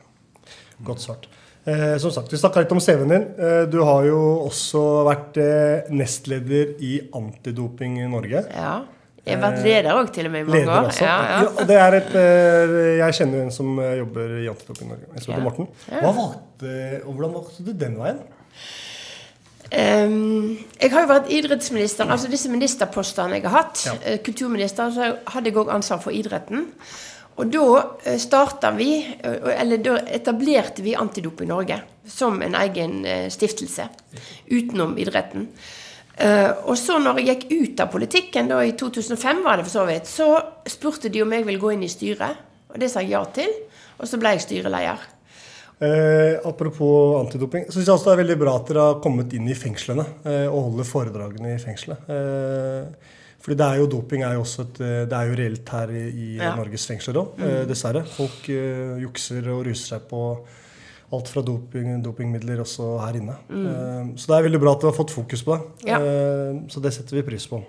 Godt 0.84 1.00
svart. 1.00 1.26
Eh, 1.66 1.96
som 1.98 2.10
sagt, 2.10 2.30
Vi 2.32 2.38
snakka 2.38 2.60
litt 2.62 2.72
om 2.72 2.78
CV-en 2.80 3.08
din. 3.08 3.22
Eh, 3.38 3.64
du 3.66 3.80
har 3.82 4.04
jo 4.06 4.18
også 4.46 4.82
vært 5.08 5.36
eh, 5.42 5.88
nestleder 5.90 6.76
i 6.78 7.00
Antidoping 7.12 7.98
i 8.04 8.06
Norge. 8.06 8.44
Ja. 8.54 8.84
Jeg 9.26 9.40
har 9.40 9.42
vært 9.42 9.64
leder 9.66 9.96
òg, 9.98 10.10
til 10.14 10.28
og 10.28 10.32
med, 10.36 10.44
i 10.44 10.46
mange 10.46 10.60
Leder 10.60 10.72
år. 10.76 10.84
Altså. 10.86 11.04
Ja, 11.04 11.14
ja. 11.32 11.38
og 11.50 11.66
det 11.66 11.76
er 11.82 11.94
et, 11.98 12.12
eh, 12.20 12.74
jeg 13.00 13.14
kjenner 13.18 13.40
jo 13.40 13.46
en 13.48 13.54
som 13.56 13.78
eh, 13.82 13.94
jobber 13.98 14.34
i 14.38 14.44
Antidoping 14.52 14.90
Norge. 14.92 15.06
Jeg 15.08 15.18
heter 15.20 15.32
Ja. 15.32 15.38
Morten. 15.42 15.66
Ja. 15.90 16.02
Hva 16.04 16.12
valgte, 16.20 16.74
og 17.02 17.08
Hvordan 17.16 17.32
valgte 17.34 17.64
du 17.66 17.72
den 17.80 17.96
veien? 17.98 18.20
Um, 19.66 20.58
jeg 20.78 20.92
har 20.92 21.02
jo 21.02 21.08
vært 21.10 21.30
idrettsminister, 21.34 22.06
altså 22.06 22.28
disse 22.30 22.46
ministerpostene 22.52 23.40
jeg 23.40 23.48
har 23.48 23.56
hatt. 23.64 23.82
Ja. 23.88 23.94
eh, 24.12 24.20
Kulturminister, 24.22 24.92
så 24.94 25.08
hadde 25.32 25.50
jeg 25.50 25.58
òg 25.58 25.72
ansvar 25.74 25.98
for 26.04 26.14
idretten. 26.14 26.68
Og 27.36 27.50
da 27.52 28.14
starta 28.16 28.70
vi, 28.72 28.92
eller 29.20 29.82
da 29.84 29.98
etablerte 30.08 30.80
vi 30.86 30.94
Antidop 30.96 31.42
i 31.44 31.48
Norge 31.50 31.82
som 32.08 32.38
en 32.46 32.54
egen 32.62 33.02
stiftelse 33.28 33.90
utenom 34.48 34.94
idretten. 34.96 35.50
Eh, 36.18 36.52
og 36.64 36.76
så 36.80 36.96
når 37.02 37.18
jeg 37.20 37.26
gikk 37.28 37.50
ut 37.74 37.80
av 37.84 37.90
politikken, 37.92 38.48
da 38.48 38.62
i 38.64 38.72
2005 38.78 39.42
var 39.44 39.58
det 39.60 39.66
for 39.68 39.74
så 39.80 39.84
vidt, 39.88 40.06
så 40.08 40.28
spurte 40.66 41.10
de 41.12 41.22
om 41.22 41.32
jeg 41.36 41.44
ville 41.44 41.60
gå 41.60 41.74
inn 41.74 41.82
i 41.84 41.90
styret. 41.92 42.38
Og 42.72 42.78
det 42.80 42.88
sa 42.92 43.00
jeg 43.04 43.10
ja 43.16 43.24
til. 43.36 43.52
Og 44.00 44.08
så 44.08 44.18
ble 44.20 44.32
jeg 44.36 44.44
styreleder. 44.46 45.04
Eh, 45.78 46.38
apropos 46.48 47.18
antidoping, 47.20 47.66
så 47.68 47.76
syns 47.76 47.86
jeg 47.90 47.94
også 47.98 48.08
det 48.08 48.14
er 48.16 48.22
veldig 48.24 48.38
bra 48.40 48.54
at 48.56 48.70
dere 48.70 48.84
har 48.88 49.00
kommet 49.04 49.34
inn 49.36 49.48
i 49.52 49.56
fengslene 49.56 50.06
eh, 50.24 50.46
og 50.48 50.70
holder 50.70 50.88
foredragene 50.88 51.52
i 51.52 51.60
fengselet. 51.60 52.08
Eh, 52.08 53.12
fordi 53.44 53.58
det 53.60 53.66
er 53.66 53.80
jo 53.82 53.88
doping 53.92 54.24
er 54.24 54.38
jo 54.38 54.44
også 54.46 54.64
et, 54.64 54.80
eh, 54.80 55.02
det 55.10 55.18
er 55.18 55.28
jo 55.28 55.36
reelt 55.42 55.68
her 55.76 55.92
i, 55.92 56.04
i 56.08 56.28
Ja. 56.40 56.54
Norges 56.56 56.86
fengsler 56.88 57.20
òg, 57.20 57.34
Mm. 57.36 57.44
eh, 57.50 57.64
dessverre. 57.68 58.04
Folk 58.08 58.48
eh, 58.48 58.96
jukser 59.04 59.50
og 59.52 59.66
ruser 59.68 59.86
seg 59.98 60.08
på 60.08 60.22
alt 61.14 61.28
fra 61.30 61.42
doping, 61.46 62.00
dopingmidler 62.02 62.60
også 62.64 62.96
her 63.04 63.18
inne. 63.20 63.36
Mm. 63.48 63.66
Eh, 63.70 64.12
så 64.18 64.32
det 64.32 64.38
er 64.38 64.46
veldig 64.48 64.62
bra 64.62 64.74
at 64.74 64.82
du 64.82 64.88
har 64.88 64.96
fått 64.96 65.14
fokus 65.14 65.44
på 65.46 65.56
det. 65.56 65.90
Ja. 65.92 66.00
Eh, 66.02 66.62
så 66.72 66.82
det 66.82 66.94
setter 66.96 67.20
vi 67.20 67.26
pris 67.28 67.46
på. 67.50 67.62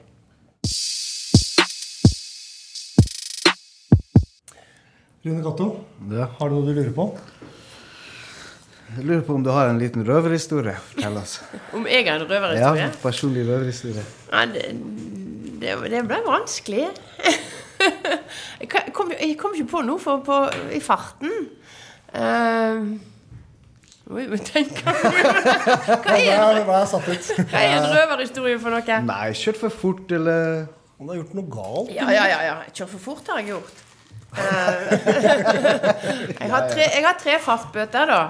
Rune 5.28 5.44
Cato, 5.44 5.68
Ja. 6.10 6.30
har 6.40 6.50
du 6.50 6.56
noe 6.56 6.66
du 6.66 6.74
lurer 6.74 6.94
på? 6.96 7.12
Jeg 8.96 9.04
lurer 9.04 9.22
på 9.28 9.36
om 9.36 9.44
du 9.44 9.50
har 9.52 9.68
en 9.68 9.80
liten 9.82 10.06
røverhistorie 10.08 10.78
å 10.78 10.84
fortelle 10.94 11.20
oss? 11.20 11.42
Om 11.76 11.84
jeg 11.92 12.06
har 12.08 12.22
en 12.22 12.30
røverhistorie? 12.30 12.86
Ja, 12.86 13.00
personlig 13.02 13.44
røverhistorie. 13.44 14.06
Ja, 14.32 14.46
det, 14.48 14.64
det, 15.60 15.74
det 15.92 16.04
ble 16.08 16.22
vanskelig. 16.24 16.86
jeg, 18.62 18.70
kom, 18.96 19.12
jeg 19.12 19.36
kom 19.42 19.58
ikke 19.58 19.70
på 19.74 19.84
noe 19.90 20.00
for, 20.00 20.24
på, 20.24 20.40
i 20.72 20.80
farten. 20.80 21.34
Uh, 22.16 22.96
Oi, 24.08 24.24
Hva 24.32 24.94
er, 26.16 26.62
Hva 26.64 26.78
er 26.80 26.86
satt 26.88 27.08
ut? 27.12 27.32
hva 27.52 27.60
er 27.60 27.74
en 27.76 27.90
røverhistorie 27.92 28.60
for 28.62 28.72
noe? 28.72 29.00
Nei, 29.04 29.26
kjørt 29.36 29.60
for 29.66 29.82
fort, 29.84 30.14
eller 30.16 30.68
Han 30.98 31.12
har 31.12 31.20
gjort 31.20 31.34
noe 31.38 31.52
galt. 31.52 31.92
Ja, 31.92 32.08
ja, 32.16 32.24
ja. 32.32 32.40
ja. 32.48 32.56
Kjørt 32.72 32.94
for 32.96 33.04
fort 33.10 33.32
har 33.34 33.44
jeg 33.44 33.52
gjort. 33.52 33.84
Eh, 34.38 34.76
jeg, 36.40 36.52
har 36.54 36.70
tre, 36.72 36.86
jeg 36.86 37.04
har 37.04 37.18
tre 37.20 37.36
fartsbøter, 37.44 38.14
da. 38.14 38.22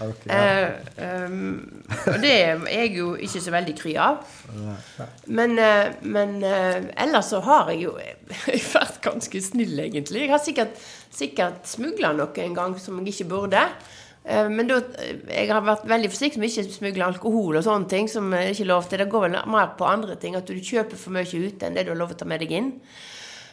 Okay, 0.00 0.32
ja. 0.32 0.68
uh, 0.96 1.26
um, 1.26 1.82
det 2.22 2.30
er 2.32 2.62
jeg 2.72 2.92
jo 2.96 3.10
ikke 3.20 3.42
så 3.44 3.52
veldig 3.52 3.74
kry 3.76 3.94
av. 4.00 4.22
Men, 5.26 5.58
uh, 5.60 5.90
men 6.00 6.38
uh, 6.40 6.78
ellers 7.04 7.32
så 7.34 7.42
har 7.44 7.72
jeg 7.74 7.84
jo 7.84 7.94
jeg 8.48 8.62
vært 8.72 9.00
ganske 9.04 9.42
snill, 9.44 9.76
egentlig. 9.84 10.24
Jeg 10.24 10.32
har 10.34 10.42
sikkert, 10.42 10.84
sikkert 11.14 11.68
smugla 11.68 12.14
noe 12.16 12.46
en 12.46 12.56
gang 12.56 12.78
som 12.80 12.98
jeg 13.02 13.14
ikke 13.14 13.30
burde. 13.34 13.66
Eh, 14.24 14.48
Men 14.48 14.68
da, 14.68 14.80
jeg 15.30 15.48
har 15.50 15.64
vært 15.64 15.86
veldig 15.88 16.10
forsiktig 16.12 16.40
med 16.42 16.50
ikke 16.50 16.66
å 16.68 16.76
smugle 16.76 17.06
alkohol 17.06 17.56
og 17.60 17.64
sånne 17.64 17.88
ting. 17.88 18.08
som 18.08 18.32
er 18.36 18.52
ikke 18.52 18.68
lov 18.68 18.88
til. 18.88 18.98
Det 18.98 19.08
går 19.10 19.28
vel 19.28 19.38
mer 19.46 19.74
på 19.78 19.88
andre 19.88 20.16
ting. 20.16 20.36
At 20.36 20.46
du 20.46 20.54
kjøper 20.54 20.96
for 20.96 21.14
mye 21.16 21.24
ute 21.24 21.66
enn 21.66 21.74
det 21.74 21.86
du 21.86 21.92
har 21.94 22.00
lov 22.00 22.12
til 22.12 22.20
å 22.20 22.22
ta 22.24 22.30
med 22.32 22.40
deg 22.44 22.52
inn. 22.52 22.72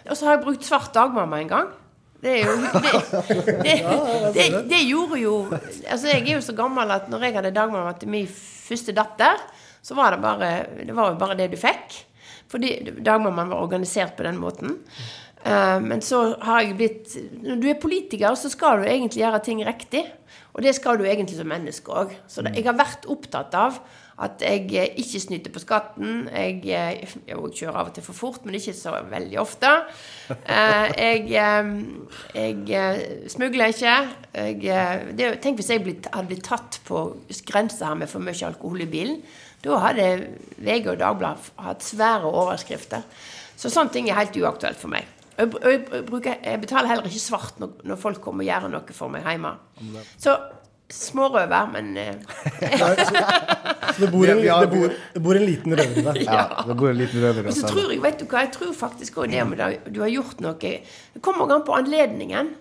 Og 0.07 0.15
så 0.15 0.25
har 0.27 0.37
jeg 0.37 0.45
brukt 0.45 0.63
svart 0.67 0.93
dagmamma 0.95 1.41
en 1.41 1.51
gang. 1.51 1.67
Det 2.17 2.39
jo 2.41 2.53
det, 2.57 2.91
det, 3.67 3.75
det, 4.33 4.45
det 4.71 4.79
gjorde 4.87 5.19
jo 5.21 5.33
Altså, 5.53 6.07
jeg 6.09 6.23
er 6.23 6.31
jo 6.39 6.41
så 6.41 6.55
gammel 6.57 6.89
at 6.95 7.11
når 7.13 7.27
jeg 7.27 7.35
hadde 7.35 7.51
dagmamma 7.53 7.91
til 7.99 8.09
min 8.09 8.25
første 8.31 8.95
datter, 8.97 9.37
så 9.85 9.93
var 9.93 10.15
det 10.15 10.23
bare 10.23 10.49
det 10.81 10.95
var 10.97 11.11
jo 11.13 11.19
bare 11.21 11.37
det 11.37 11.51
du 11.53 11.59
fikk. 11.61 11.93
Fordi 12.51 12.75
dagmammaen 13.03 13.51
var 13.53 13.63
organisert 13.63 14.15
på 14.17 14.27
den 14.27 14.39
måten. 14.41 14.77
Eh, 15.45 15.79
men 15.83 16.01
så 16.03 16.21
har 16.41 16.63
jeg 16.65 16.77
blitt 16.79 17.13
Når 17.43 17.61
du 17.61 17.69
er 17.69 17.81
politiker, 17.81 18.33
så 18.35 18.49
skal 18.51 18.81
du 18.81 18.89
egentlig 18.89 19.23
gjøre 19.23 19.43
ting 19.45 19.63
riktig. 19.65 20.05
Og 20.57 20.63
det 20.65 20.73
skal 20.75 20.97
du 20.97 21.05
egentlig 21.05 21.37
som 21.37 21.47
menneske 21.47 21.93
òg. 21.93 22.15
Så 22.27 22.43
jeg 22.49 22.65
har 22.65 22.77
vært 22.77 23.05
opptatt 23.07 23.53
av 23.55 23.77
at 24.17 24.41
jeg 24.41 24.63
eh, 24.73 24.95
ikke 24.97 25.21
snyter 25.21 25.53
på 25.53 25.61
skatten. 25.61 26.25
Jeg, 26.33 26.63
eh, 26.65 27.05
jeg 27.29 27.51
kjører 27.59 27.81
av 27.83 27.91
og 27.91 27.95
til 27.95 28.05
for 28.07 28.17
fort, 28.17 28.45
men 28.45 28.57
ikke 28.57 28.73
så 28.75 28.95
veldig 29.11 29.39
ofte. 29.39 29.73
Jeg, 30.27 31.27
jeg 32.67 33.27
smugler 33.29 33.75
ikke. 33.75 33.97
Jeg, 34.33 35.11
det, 35.19 35.35
tenk 35.45 35.61
hvis 35.61 35.69
jeg 35.71 35.85
hadde 35.85 36.27
blitt 36.31 36.47
tatt 36.49 36.81
på 36.89 37.05
grensa 37.47 37.91
her 37.91 38.01
med 38.01 38.09
for 38.11 38.25
mye 38.25 38.49
alkohol 38.49 38.83
i 38.83 38.89
bilen. 38.89 39.21
Da 39.65 39.79
hadde 39.81 40.07
VG 40.61 40.91
og 40.93 40.99
Dagbladet 41.01 41.51
hatt 41.65 41.85
svære 41.85 42.29
overskrifter. 42.29 43.05
Så 43.57 43.71
sånne 43.73 43.93
ting 43.93 44.09
er 44.09 44.19
helt 44.19 44.37
uaktuelt 44.37 44.77
for 44.79 44.93
meg. 44.93 45.07
Jeg, 45.37 45.51
bruker, 46.05 46.37
jeg 46.41 46.61
betaler 46.61 46.89
heller 46.89 47.09
ikke 47.09 47.21
svart 47.21 47.59
når, 47.61 47.75
når 47.85 47.99
folk 48.01 48.21
kommer 48.23 48.45
og 48.45 48.49
gjør 48.49 48.71
noe 48.73 48.95
for 48.97 49.13
meg 49.13 49.25
hjemme. 49.25 49.51
Så 50.17 50.33
smårøver, 50.89 51.67
men 51.73 51.97
eh, 51.99 52.15
Så 53.97 54.05
det 54.05 54.11
bor 54.13 54.29
en, 54.29 54.39
det 54.39 54.69
bor, 54.71 54.93
det 55.13 55.21
bor 55.23 55.37
en 55.39 55.45
liten 55.45 55.75
røver 55.75 55.97
i 55.99 56.05
deg. 56.05 56.21
Ja, 56.37 56.45
det 56.67 56.77
bor 56.77 56.89
en 56.91 56.99
liten 56.99 57.23
røver 57.23 57.47
Men 57.49 57.57
så 57.57 57.67
tror 57.67 57.91
jeg, 57.91 57.99
vet 58.03 58.21
du 58.21 58.25
hva, 58.29 58.43
jeg 58.45 58.53
tror 58.55 58.71
faktisk 58.77 59.19
òg 59.21 59.33
det 59.33 59.43
med 59.49 59.61
det, 59.61 59.69
du 59.93 59.99
har 60.03 60.11
gjort 60.13 60.41
noe 60.45 60.55
Det 60.61 61.21
kommer 61.25 61.53
an 61.53 61.65
på 61.67 61.75
anledningen. 61.75 62.53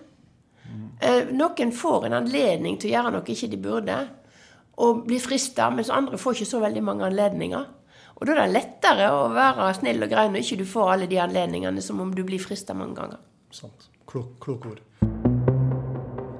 Eh, 0.99 1.29
noen 1.37 1.73
får 1.77 2.07
en 2.07 2.17
anledning 2.19 2.79
til 2.81 2.91
å 2.91 2.95
gjøre 2.97 3.13
noe 3.15 3.33
ikke 3.33 3.51
de 3.53 3.59
burde, 3.61 3.97
og 4.77 5.03
blir 5.07 5.21
frista, 5.23 5.69
mens 5.73 5.89
andre 5.93 6.17
får 6.21 6.37
ikke 6.37 6.49
så 6.51 6.59
veldig 6.61 6.83
mange 6.85 7.05
anledninger. 7.07 7.65
Og 8.17 8.25
da 8.25 8.33
er 8.33 8.43
det 8.47 8.53
lettere 8.55 9.07
å 9.13 9.27
være 9.33 9.71
snill 9.77 10.01
og 10.05 10.09
grei 10.09 10.25
når 10.29 10.41
ikke 10.43 10.59
du 10.61 10.65
får 10.69 10.91
alle 10.93 11.07
de 11.09 11.19
anledningene 11.21 11.81
som 11.85 11.99
om 12.01 12.13
du 12.13 12.23
blir 12.25 12.41
frista 12.41 12.73
mange 12.77 12.97
ganger. 12.97 13.19
Sant. 13.53 13.89
Klok, 14.09 14.35
klok 14.41 14.65
ord. 14.71 14.81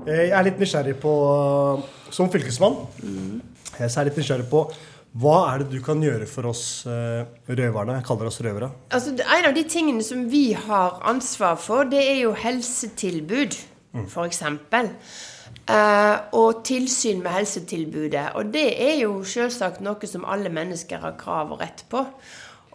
Eh, 0.08 0.28
Jeg 0.30 0.36
er 0.38 0.44
litt 0.48 0.60
nysgjerrig 0.62 0.96
på 1.04 1.12
Som 2.16 2.30
fylkesmann 2.32 2.78
jeg 3.78 3.92
er 3.92 4.08
litt 4.08 4.16
nysgjerrig 4.18 4.48
på 4.50 4.62
hva 5.18 5.36
er 5.52 5.64
det 5.64 5.68
du 5.72 5.80
kan 5.82 6.02
gjøre 6.04 6.28
for 6.30 6.46
oss 6.50 6.84
eh, 6.90 7.24
røverne? 7.50 7.96
Jeg 7.98 8.06
kaller 8.06 8.28
oss 8.30 8.38
røvere. 8.44 8.68
Altså, 8.94 9.16
En 9.18 9.48
av 9.50 9.54
de 9.56 9.64
tingene 9.66 10.04
som 10.06 10.28
vi 10.30 10.52
har 10.54 11.00
ansvar 11.10 11.56
for, 11.58 11.88
det 11.90 12.02
er 12.04 12.20
jo 12.20 12.34
helsetilbud. 12.38 13.56
f.eks. 14.06 14.42
Uh, 15.68 16.24
og 16.32 16.62
tilsyn 16.64 17.20
med 17.20 17.34
helsetilbudet. 17.36 18.30
Og 18.40 18.54
det 18.54 18.70
er 18.80 19.02
jo 19.02 19.18
selvsagt 19.28 19.82
noe 19.84 20.08
som 20.08 20.24
alle 20.24 20.48
mennesker 20.54 21.02
har 21.04 21.18
krav 21.20 21.52
og 21.52 21.60
rett 21.60 21.84
på. 21.92 22.06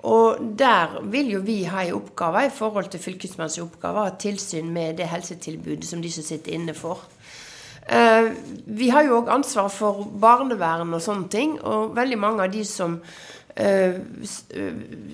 Og 0.03 0.43
der 0.59 0.99
vil 1.09 1.31
jo 1.31 1.41
vi 1.47 1.63
ha 1.71 1.85
en 1.87 1.95
oppgave 1.95 2.47
i 2.47 2.53
forhold 2.53 2.91
til 2.91 3.01
fylkesmannens 3.01 3.61
oppgave, 3.63 4.03
ha 4.03 4.17
tilsyn 4.19 4.69
med 4.75 4.99
det 4.99 5.07
helsetilbudet 5.09 5.87
som 5.87 6.03
de 6.03 6.11
som 6.13 6.27
sitter 6.27 6.53
inne 6.53 6.75
får. 6.75 7.01
Eh, 7.89 8.33
vi 8.67 8.91
har 8.91 9.07
jo 9.07 9.21
òg 9.21 9.31
ansvar 9.35 9.71
for 9.71 10.05
barnevern 10.23 10.95
og 10.95 11.03
sånne 11.03 11.29
ting, 11.31 11.57
og 11.63 11.97
veldig 11.97 12.19
mange 12.19 12.45
av 12.45 12.53
de 12.53 12.63
som 12.67 13.01
eh, 13.01 13.03
eh, 13.03 13.42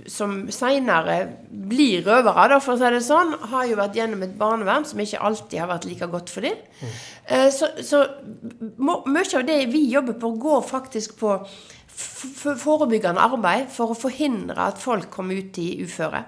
som 0.06 0.34
seinere 0.54 1.16
blir 1.50 2.04
røvere, 2.06 2.44
da, 2.52 2.58
for 2.62 2.76
å 2.76 2.78
si 2.78 2.90
det 2.94 3.00
sånn, 3.02 3.32
har 3.50 3.66
jo 3.66 3.78
vært 3.80 3.98
gjennom 3.98 4.22
et 4.22 4.36
barnevern 4.38 4.86
som 4.86 5.00
ikke 5.02 5.22
alltid 5.26 5.58
har 5.58 5.70
vært 5.72 5.88
like 5.88 6.06
godt 6.12 6.30
for 6.30 6.46
dem. 6.46 6.60
Eh, 7.26 7.48
så, 7.54 7.72
så 7.82 8.04
mye 8.78 9.26
av 9.40 9.46
det 9.48 9.58
vi 9.72 9.88
jobber 9.90 10.14
på, 10.22 10.30
går 10.38 10.62
faktisk 10.68 11.18
på 11.18 11.34
forebyggende 11.98 13.24
arbeid 13.26 13.72
for 13.74 13.90
å 13.90 13.98
forhindre 13.98 14.68
at 14.70 14.78
folk 14.78 15.10
kommer 15.10 15.40
ut 15.40 15.58
i 15.58 15.72
uføre. 15.82 16.22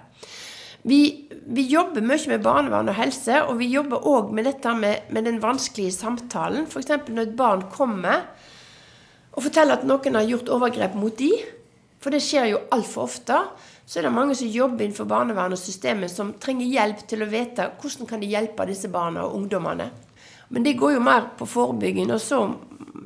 Vi, 0.82 1.28
vi 1.46 1.66
jobber 1.68 2.02
mye 2.02 2.32
med 2.32 2.42
barnevern 2.42 2.90
og 2.90 2.96
helse, 2.98 3.42
og 3.44 3.60
vi 3.60 3.70
jobber 3.70 4.06
òg 4.08 4.34
med 4.34 4.48
dette 4.48 4.74
med, 4.74 5.12
med 5.14 5.28
den 5.28 5.38
vanskelige 5.42 5.94
samtalen. 5.94 6.66
F.eks. 6.66 7.06
når 7.06 7.28
et 7.28 7.36
barn 7.38 7.66
kommer 7.70 8.26
og 9.30 9.44
forteller 9.44 9.78
at 9.78 9.86
noen 9.86 10.16
har 10.18 10.26
gjort 10.26 10.50
overgrep 10.50 10.96
mot 10.98 11.14
de, 11.14 11.30
for 12.00 12.14
det 12.14 12.22
skjer 12.24 12.52
jo 12.54 12.62
altfor 12.72 13.04
ofte, 13.08 13.36
så 13.84 13.98
er 13.98 14.06
det 14.06 14.14
mange 14.14 14.36
som 14.38 14.48
jobber 14.48 14.86
innenfor 14.86 15.08
barnevernet 15.10 15.58
og 15.58 15.60
systemet 15.60 16.12
som 16.12 16.32
trenger 16.40 16.68
hjelp 16.70 17.02
til 17.10 17.24
å 17.24 17.28
vite 17.28 17.66
hvordan 17.80 18.08
kan 18.08 18.22
de 18.22 18.30
hjelpe 18.30 18.66
disse 18.70 18.88
barna 18.92 19.26
og 19.26 19.36
ungdommene. 19.40 19.90
Men 20.50 20.66
det 20.66 20.78
går 20.78 20.96
jo 20.96 21.02
mer 21.04 21.28
på 21.38 21.46
forebygging, 21.46 22.10
og 22.14 22.22
så 22.22 22.40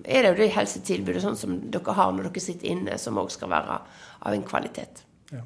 er 0.05 0.25
det 0.25 0.31
jo 0.31 0.39
det 0.43 0.53
helsetilbudet 0.55 1.25
sånn 1.25 1.41
som 1.41 1.57
dere 1.73 1.97
har 1.97 2.15
når 2.15 2.29
dere 2.29 2.45
sitter 2.45 2.71
inne, 2.73 3.01
som 3.01 3.19
òg 3.21 3.33
skal 3.35 3.51
være 3.53 3.81
av 4.25 4.37
en 4.37 4.47
kvalitet. 4.47 5.03
Ja. 5.33 5.43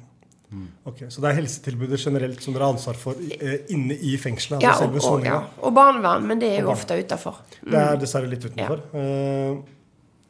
Ok, 0.87 1.05
Så 1.09 1.23
det 1.23 1.31
er 1.31 1.39
helsetilbudet 1.41 1.99
generelt 1.99 2.43
som 2.43 2.55
dere 2.55 2.69
har 2.69 2.77
ansvar 2.77 2.99
for 2.99 3.19
eh, 3.19 3.65
inne 3.73 3.95
i 3.95 4.15
fengselet? 4.21 4.63
Ja, 4.63 4.75
altså 4.75 4.91
og, 4.91 5.19
og, 5.19 5.27
ja. 5.27 5.41
og 5.59 5.75
barnevern, 5.75 6.27
men 6.27 6.39
det 6.41 6.53
er 6.55 6.63
jo 6.63 6.71
ofte 6.75 6.99
utafor. 6.99 7.41
Det 7.63 7.83
er 7.83 7.99
dessverre 7.99 8.31
litt 8.31 8.47
utenfor. 8.47 8.85
Eh, 8.95 9.59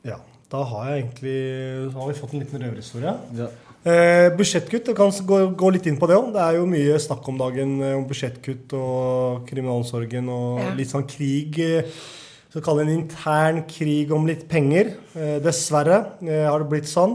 ja, 0.10 0.18
da 0.50 0.64
har 0.66 0.86
jeg 0.90 1.02
egentlig 1.04 1.92
så 1.94 1.98
har 2.02 2.08
vi 2.12 2.20
fått 2.20 2.34
en 2.34 2.40
liten 2.44 2.64
røverhistorie. 2.64 3.14
Eh, 3.86 4.30
budsjettkutt, 4.36 4.90
jeg 4.92 4.96
kan 4.98 5.12
gå, 5.30 5.38
gå 5.56 5.70
litt 5.72 5.86
inn 5.88 6.00
på 6.02 6.08
det 6.10 6.18
òg. 6.20 6.32
Det 6.36 6.42
er 6.44 6.58
jo 6.58 6.66
mye 6.68 6.98
snakk 7.00 7.28
om 7.32 7.38
dagen 7.40 7.76
eh, 7.86 7.94
om 7.96 8.08
budsjettkutt 8.10 8.74
og 8.76 9.46
kriminalomsorgen 9.48 10.28
og 10.34 10.60
Ja. 10.60 10.74
litt 10.76 10.90
sånn 10.92 11.08
krig. 11.08 11.60
eh, 11.60 11.84
Så 12.52 12.64
kall 12.66 12.78
det 12.80 12.88
en 12.88 12.96
intern 13.06 13.60
krig 13.70 14.12
om 14.12 14.26
litt 14.26 14.48
penger. 14.50 14.96
Eh, 15.16 15.38
dessverre 15.40 16.00
eh, 16.26 16.48
har 16.50 16.58
det 16.60 16.70
blitt 16.72 16.90
sånn. 16.90 17.14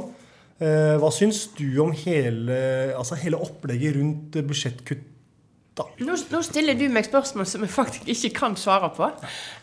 Eh, 0.63 0.95
hva 1.03 1.11
syns 1.11 1.49
du 1.59 1.81
om 1.83 1.91
hele, 1.91 2.95
altså 2.97 3.17
hele 3.19 3.37
opplegget 3.43 3.97
rundt 3.97 4.31
budsjettkutt? 4.47 5.03
Nå, 5.75 6.15
nå 6.31 6.39
stiller 6.47 6.77
du 6.79 6.85
meg 6.93 7.07
spørsmål 7.09 7.47
som 7.51 7.65
jeg 7.67 7.73
faktisk 7.75 8.29
ikke 8.29 8.39
kan 8.39 8.53
svare 8.59 8.93
på. 8.95 9.09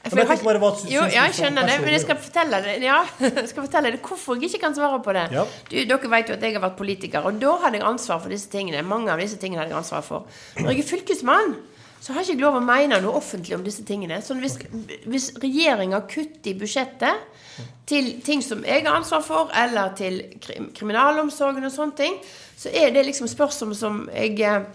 For 0.03 0.19
jeg 0.19 0.27
har 0.27 0.41
jo, 0.43 1.05
ja, 1.07 1.23
jeg 1.29 1.37
skjønner 1.37 1.69
det, 1.69 1.77
men 1.85 1.95
jeg 1.95 2.03
skal 2.03 2.19
fortelle 2.19 2.59
det, 2.65 2.73
ja, 2.83 2.97
jeg 3.23 3.47
skal 3.47 3.63
fortelle 3.63 3.93
det 3.95 4.01
hvorfor 4.03 4.35
jeg 4.35 4.51
ikke 4.51 4.65
kan 4.65 4.75
svare 4.75 4.99
på 5.05 5.15
det. 5.15 5.29
Ja. 5.31 5.45
Du, 5.69 5.77
dere 5.87 6.11
vet 6.11 6.33
jo 6.33 6.35
at 6.35 6.43
jeg 6.43 6.57
har 6.57 6.65
vært 6.65 6.79
politiker, 6.81 7.27
og 7.29 7.39
da 7.39 7.55
hadde 7.63 7.79
jeg 7.79 7.87
ansvar 7.87 8.19
for 8.23 8.35
disse 8.35 8.51
tingene. 8.51 8.83
Mange 8.83 9.13
av 9.13 9.23
disse 9.23 9.39
tingene 9.39 9.63
hadde 9.63 9.71
jeg 9.71 9.79
ansvar 9.85 10.03
for. 10.03 10.27
Når 10.59 10.73
jeg 10.73 10.83
er 10.83 10.89
fylkesmann, 10.91 11.55
så 12.01 12.11
har 12.11 12.25
jeg 12.25 12.33
ikke 12.33 12.47
lov 12.47 12.57
å 12.57 12.65
mene 12.65 12.97
noe 12.99 13.15
offentlig 13.21 13.55
om 13.55 13.63
disse 13.63 13.85
tingene. 13.87 14.19
Så 14.25 14.35
hvis, 14.41 14.57
hvis 15.05 15.31
regjeringa 15.39 16.01
kutter 16.09 16.51
i 16.51 16.57
budsjettet 16.57 17.67
til 17.87 18.15
ting 18.25 18.41
som 18.43 18.63
jeg 18.65 18.83
har 18.87 18.97
ansvar 18.97 19.21
for, 19.23 19.51
eller 19.55 19.93
til 19.99 20.23
krim, 20.41 20.71
kriminalomsorgen 20.75 21.67
og 21.67 21.73
sånne 21.73 21.99
ting, 21.99 22.17
så 22.57 22.73
er 22.73 22.89
det 22.95 23.05
liksom 23.05 23.29
spørsmål 23.29 23.77
som 23.77 24.01
jeg, 24.09 24.39
eh, 24.41 24.65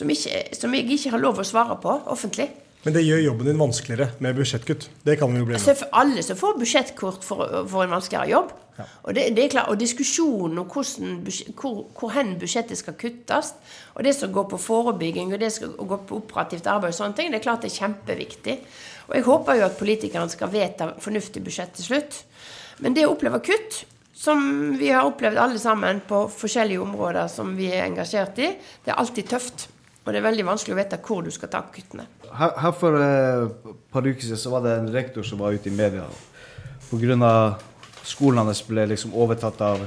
som, 0.00 0.10
ikke, 0.10 0.42
som 0.56 0.74
jeg 0.74 0.88
ikke 0.96 1.14
har 1.14 1.22
lov 1.22 1.40
å 1.40 1.46
svare 1.46 1.76
på 1.82 1.94
offentlig. 2.12 2.48
Men 2.80 2.96
det 2.96 3.04
gjør 3.04 3.20
jobben 3.26 3.50
din 3.50 3.60
vanskeligere 3.60 4.14
med 4.24 4.38
budsjettkutt. 4.38 4.86
Det 5.04 5.18
kan 5.20 5.32
vi 5.32 5.42
jo 5.42 5.48
bli 5.50 5.58
Altså, 5.58 5.74
enige 5.74 5.82
for 5.82 6.00
alle 6.00 6.24
som 6.24 6.38
får 6.40 6.58
budsjettkort 6.62 7.26
for 7.28 7.82
en 7.84 7.92
vanskeligere 7.92 8.30
jobb. 8.32 8.54
Og, 9.02 9.10
det, 9.12 9.26
det 9.36 9.50
klart, 9.52 9.68
og 9.68 9.76
diskusjonen 9.76 10.62
om 10.62 10.68
hvordan, 10.70 11.18
hvor, 11.58 11.82
hvor 11.98 12.12
hen 12.14 12.38
budsjettet 12.40 12.80
skal 12.80 12.96
kuttes, 12.96 13.52
og 13.92 14.06
det 14.06 14.14
som 14.16 14.32
går 14.32 14.46
på 14.54 14.60
forebygging 14.64 15.34
og 15.34 15.42
det 15.42 15.50
som 15.52 15.74
går 15.76 16.00
på 16.08 16.22
operativt 16.22 16.70
arbeid, 16.70 16.94
og 16.94 16.96
sånne 16.96 17.18
ting, 17.18 17.28
det 17.28 17.42
er 17.42 17.44
klart 17.44 17.66
det 17.66 17.68
er 17.68 17.78
kjempeviktig. 17.82 18.56
Og 19.10 19.16
jeg 19.18 19.26
håper 19.26 19.58
jo 19.58 19.66
at 19.66 19.78
politikerne 19.80 20.32
skal 20.32 20.52
vedta 20.52 20.92
fornuftig 21.04 21.44
budsjett 21.44 21.74
til 21.76 21.90
slutt. 21.90 22.22
Men 22.80 22.96
det 22.96 23.04
å 23.04 23.12
oppleve 23.12 23.42
kutt, 23.44 23.82
som 24.20 24.40
vi 24.76 24.90
har 24.92 25.08
opplevd 25.08 25.40
alle 25.40 25.60
sammen 25.60 26.02
på 26.08 26.26
forskjellige 26.32 26.82
områder 26.84 27.28
som 27.32 27.54
vi 27.56 27.70
er 27.72 27.86
engasjert 27.86 28.40
i, 28.40 28.50
det 28.84 28.92
er 28.92 29.00
alltid 29.00 29.30
tøft. 29.32 29.68
Og 30.00 30.12
det 30.12 30.20
er 30.20 30.24
veldig 30.24 30.46
vanskelig 30.48 30.74
å 30.74 30.78
vite 30.78 30.98
hvor 31.04 31.24
du 31.24 31.30
skal 31.34 31.50
ta 31.52 31.60
kuttene. 31.72 32.06
Her, 32.32 32.54
her 32.62 32.72
for 32.76 32.96
eh, 32.96 33.72
par 33.92 34.06
uker 34.06 34.22
siden 34.24 34.40
så 34.40 34.52
var 34.54 34.64
det 34.64 34.78
en 34.78 34.92
rektor 34.94 35.26
som 35.26 35.42
var 35.42 35.52
ute 35.52 35.68
i 35.68 35.74
media 35.74 36.06
pga. 36.90 37.58
skolen 38.04 38.40
hans 38.40 38.62
ble 38.66 38.86
liksom 38.86 39.12
overtatt 39.14 39.60
av, 39.60 39.84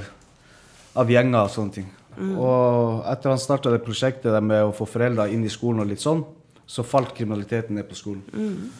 av 0.94 1.10
gjenger 1.10 1.42
og 1.42 1.50
sånne 1.50 1.74
ting. 1.74 1.90
Mm. 2.16 2.36
Og 2.38 3.04
etter 3.10 3.32
han 3.32 3.42
starta 3.42 3.72
det 3.74 3.82
prosjektet 3.84 4.38
med 4.42 4.62
å 4.68 4.72
få 4.76 4.86
foreldre 4.86 5.28
inn 5.34 5.44
i 5.44 5.52
skolen 5.52 5.82
og 5.82 5.90
litt 5.90 6.00
sånn, 6.00 6.22
så 6.66 6.86
falt 6.86 7.12
kriminaliteten 7.16 7.76
ned 7.76 7.88
på 7.90 7.98
skolen. 7.98 8.22
Mm. 8.32 8.70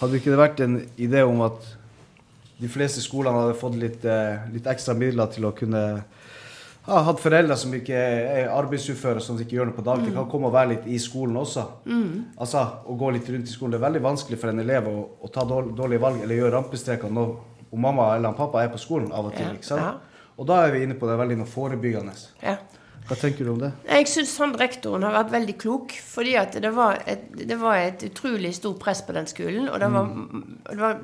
Hadde 0.00 0.18
ikke 0.18 0.34
det 0.34 0.40
vært 0.40 0.60
en 0.64 0.80
idé 1.00 1.22
om 1.24 1.40
at 1.46 1.70
de 2.58 2.70
fleste 2.70 3.02
skolene 3.02 3.44
hadde 3.44 3.58
fått 3.58 3.78
litt, 3.78 4.04
eh, 4.04 4.42
litt 4.52 4.66
ekstra 4.70 4.94
midler 4.98 5.30
til 5.32 5.46
å 5.46 5.54
kunne 5.56 6.04
ha 6.86 7.02
hatt 7.02 7.20
foreldre 7.20 7.56
som 7.56 7.72
ikke 7.74 7.94
er 7.96 8.48
arbeidsuføre, 8.52 9.20
som 9.20 9.38
ikke 9.40 9.56
gjør 9.56 9.70
noe 9.70 9.76
på 9.78 9.84
dagtid, 9.84 10.10
Mm. 10.12 10.14
kan 10.18 10.30
komme 10.30 10.46
og 10.50 10.52
være 10.52 10.68
litt 10.74 10.86
i 10.86 10.98
skolen 10.98 11.36
også. 11.36 11.64
Mm. 11.86 12.24
Altså, 12.38 12.64
Å 12.86 12.96
gå 12.98 13.12
litt 13.12 13.28
rundt 13.28 13.48
i 13.48 13.52
skolen. 13.52 13.70
Det 13.72 13.80
er 13.80 13.86
veldig 13.90 14.02
vanskelig 14.02 14.38
for 14.38 14.48
en 14.50 14.60
elev 14.60 14.84
å, 14.90 15.08
å 15.24 15.30
ta 15.32 15.40
dårl- 15.48 15.74
dårlige 15.74 16.00
valg 16.00 16.20
eller 16.22 16.36
gjøre 16.36 16.52
rampestreker 16.58 17.10
når 17.10 17.36
mamma 17.72 18.14
eller 18.16 18.32
pappa 18.32 18.62
er 18.62 18.68
på 18.68 18.78
skolen 18.78 19.10
av 19.12 19.26
og 19.26 19.34
til. 19.34 19.46
Ja, 19.46 19.52
ikke 19.52 19.64
sant? 19.64 19.80
ja. 19.80 19.94
Og 20.38 20.46
da 20.46 20.66
er 20.66 20.72
vi 20.72 20.82
inne 20.82 20.94
på 20.98 21.06
det 21.08 21.16
veldig 21.18 21.36
noe 21.38 21.46
forebyggende. 21.46 22.12
Ja. 22.42 22.56
Hva 23.04 23.16
tenker 23.20 23.44
du 23.44 23.50
om 23.52 23.58
det? 23.60 23.68
Jeg 23.84 24.06
syns 24.08 24.30
han 24.40 24.54
rektoren 24.56 25.02
har 25.04 25.12
vært 25.12 25.32
veldig 25.34 25.54
klok. 25.60 25.92
Fordi 26.08 26.30
at 26.40 26.54
det 26.64 26.70
var 26.72 27.02
et, 27.10 27.26
det 27.36 27.58
var 27.60 27.76
et 27.76 28.00
utrolig 28.08 28.54
stort 28.56 28.78
press 28.80 29.02
på 29.04 29.12
den 29.12 29.28
skolen. 29.28 29.66
Og 29.68 29.76
det 29.82 29.90
var, 29.92 30.08
det 30.70 30.78
var, 30.80 31.02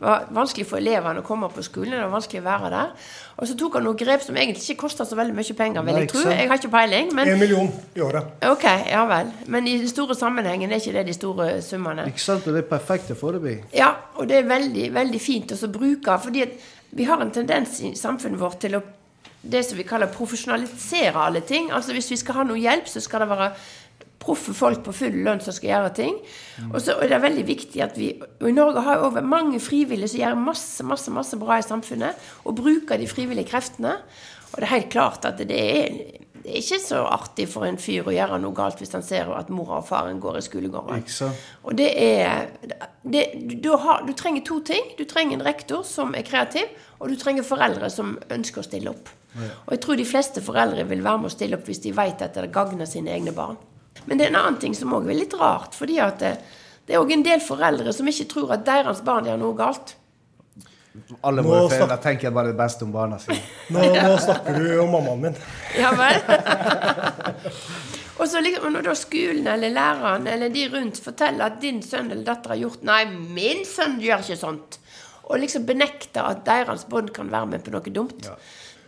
var 0.00 0.24
vanskelig 0.38 0.66
for 0.70 0.80
elevene 0.80 1.20
å 1.20 1.26
komme 1.26 1.50
på 1.52 1.64
skolen. 1.66 1.98
Det 1.98 2.00
var 2.06 2.14
vanskelig 2.14 2.40
å 2.40 2.46
være 2.46 2.70
der. 2.72 2.94
Og 3.36 3.50
så 3.50 3.58
tok 3.60 3.76
han 3.76 3.84
noen 3.84 4.00
grep 4.00 4.24
som 4.24 4.40
egentlig 4.40 4.64
ikke 4.64 4.86
kosta 4.86 5.04
så 5.04 5.20
veldig 5.20 5.36
mye 5.36 5.58
penger. 5.60 5.84
vil 5.90 6.00
Jeg 6.00 6.10
tro. 6.14 6.24
Jeg 6.32 6.48
har 6.48 6.62
ikke 6.62 6.72
peiling. 6.78 7.12
Men, 7.20 7.34
En 7.34 7.44
million 7.44 7.70
i 7.92 8.04
året. 8.08 8.32
ok, 8.48 8.66
ja 8.88 9.04
vel. 9.12 9.36
Men 9.52 9.68
i 9.68 9.76
den 9.84 9.92
store 9.92 10.16
sammenhengen 10.16 10.72
er 10.72 10.80
ikke 10.80 10.96
det 10.96 11.06
de 11.12 11.18
store 11.20 11.50
summene. 11.66 12.08
Ikke 12.08 12.24
sant? 12.24 12.48
Og 12.48 12.56
det 12.56 12.64
er 12.64 12.70
perfekt 12.72 13.10
til 13.12 13.20
forebygging. 13.20 13.66
Ja, 13.76 13.92
og 14.16 14.32
det 14.32 14.40
er 14.40 14.48
veldig, 14.48 14.88
veldig 14.96 15.20
fint 15.20 15.52
å 15.52 15.68
bruke. 15.68 16.18
fordi 16.24 16.48
at 16.48 16.56
vi 16.94 17.04
har 17.04 17.20
en 17.20 17.30
tendens 17.34 17.80
i 17.82 17.94
samfunnet 17.98 18.40
vårt 18.40 18.60
til 18.62 18.78
å 18.78 18.86
det 19.44 19.64
som 19.66 19.78
vi 19.78 19.86
kaller 19.86 20.12
profesjonalisere 20.12 21.20
alle 21.20 21.44
ting. 21.44 21.70
Altså 21.72 21.92
Hvis 21.92 22.10
vi 22.10 22.20
skal 22.20 22.40
ha 22.40 22.46
noe 22.48 22.60
hjelp, 22.60 22.88
så 22.88 23.02
skal 23.04 23.24
det 23.24 23.32
være 23.32 23.50
proffe 24.24 24.54
folk 24.56 24.82
på 24.86 24.94
full 24.96 25.16
lønn 25.26 25.42
som 25.44 25.54
skal 25.54 25.70
gjøre 25.70 25.94
ting. 25.98 26.18
Og 26.70 26.78
så 26.82 26.96
er 26.96 27.12
det 27.12 27.22
veldig 27.24 27.46
viktig 27.48 27.82
at 27.84 27.96
vi 28.00 28.12
og 28.22 28.48
I 28.48 28.56
Norge 28.56 28.84
har 28.86 29.04
vi 29.12 29.24
mange 29.26 29.60
frivillige 29.60 30.14
som 30.14 30.22
gjør 30.22 30.40
masse 30.40 30.86
masse, 30.86 31.12
masse 31.12 31.40
bra 31.40 31.58
i 31.60 31.66
samfunnet, 31.66 32.20
og 32.44 32.56
bruker 32.60 33.00
de 33.00 33.10
frivillige 33.10 33.50
kreftene. 33.52 33.98
Og 34.52 34.60
det 34.60 34.68
er 34.68 34.76
helt 34.76 34.92
klart 34.92 35.26
at 35.28 35.40
det 35.42 35.58
er, 35.58 35.96
det 36.44 36.52
er 36.52 36.60
ikke 36.60 36.78
så 36.80 37.02
artig 37.08 37.48
for 37.50 37.66
en 37.66 37.78
fyr 37.80 38.06
å 38.06 38.14
gjøre 38.14 38.38
noe 38.40 38.54
galt 38.56 38.80
hvis 38.80 38.94
han 38.94 39.04
ser 39.04 39.32
at 39.34 39.50
mora 39.52 39.80
og 39.80 39.88
faren 39.88 40.20
går 40.22 40.38
i 40.38 40.44
skolegården. 40.46 41.02
Og 41.64 41.76
det 41.76 41.90
er 41.98 42.46
det, 43.02 43.26
du, 43.34 43.56
du, 43.66 43.70
har, 43.82 44.06
du 44.06 44.14
trenger 44.16 44.46
to 44.46 44.60
ting. 44.64 44.94
Du 44.98 45.04
trenger 45.10 45.40
en 45.40 45.46
rektor 45.46 45.82
som 45.88 46.14
er 46.14 46.24
kreativ, 46.24 46.70
og 47.00 47.10
du 47.10 47.18
trenger 47.20 47.44
foreldre 47.44 47.90
som 47.92 48.14
ønsker 48.32 48.62
å 48.62 48.66
stille 48.68 48.94
opp. 48.94 49.10
Og 49.34 49.72
jeg 49.74 49.82
tror 49.82 49.98
de 49.98 50.06
fleste 50.08 50.42
foreldre 50.44 50.84
vil 50.88 51.02
være 51.04 51.22
med 51.22 51.30
og 51.30 51.34
stille 51.34 51.58
opp 51.58 51.66
hvis 51.68 51.82
de 51.84 51.94
vet 51.96 52.22
at 52.22 52.36
det 52.38 52.52
gagner 52.54 52.88
sine 52.88 53.14
egne 53.14 53.34
barn. 53.34 53.58
Men 54.04 54.18
det 54.18 54.26
er 54.26 54.34
en 54.34 54.40
annen 54.42 54.60
ting 54.62 54.74
som 54.76 54.94
òg 54.94 55.08
er 55.08 55.18
litt 55.18 55.34
rart. 55.38 55.74
fordi 55.74 55.98
at 56.02 56.22
det, 56.22 56.36
det 56.86 56.94
er 56.94 57.02
òg 57.02 57.12
en 57.14 57.26
del 57.26 57.42
foreldre 57.42 57.92
som 57.96 58.08
ikke 58.10 58.28
tror 58.30 58.56
at 58.56 58.66
deres 58.66 59.02
barn 59.06 59.30
gjør 59.30 59.40
noe 59.40 59.58
galt. 59.58 59.96
Alle 61.26 61.42
Nå 61.42 61.50
våre 61.50 61.70
foreldre 61.72 61.98
tenker 62.02 62.34
bare 62.34 62.52
det 62.52 62.58
beste 62.58 62.86
om 62.86 62.92
barna 62.94 63.18
sine. 63.18 63.40
Nå, 63.74 63.82
nå 63.82 64.14
snakker 64.22 64.60
du 64.60 64.66
om 64.84 64.92
mammaen 64.94 65.24
min. 65.26 65.40
Ja 65.82 65.90
vel? 65.98 66.20
Og 68.22 68.28
så 68.30 68.38
liksom, 68.38 68.68
når 68.70 68.84
da 68.86 68.92
skolen 68.94 69.48
eller 69.50 69.72
læreren 69.74 70.28
eller 70.30 70.52
de 70.54 70.68
rundt 70.70 71.00
forteller 71.02 71.48
at 71.48 71.56
din 71.62 71.80
sønn 71.82 72.12
eller 72.12 72.22
datter 72.28 72.54
har 72.54 72.60
gjort 72.60 72.84
Nei, 72.86 73.00
min 73.10 73.64
sønn 73.66 73.96
gjør 74.02 74.22
ikke 74.22 74.38
sånt. 74.38 74.78
Og 75.24 75.40
liksom 75.42 75.64
benekter 75.66 76.22
at 76.22 76.44
deres 76.46 76.84
bånd 76.86 77.10
kan 77.16 77.32
være 77.32 77.48
med 77.56 77.64
på 77.66 77.72
noe 77.74 77.94
dumt. 77.96 78.28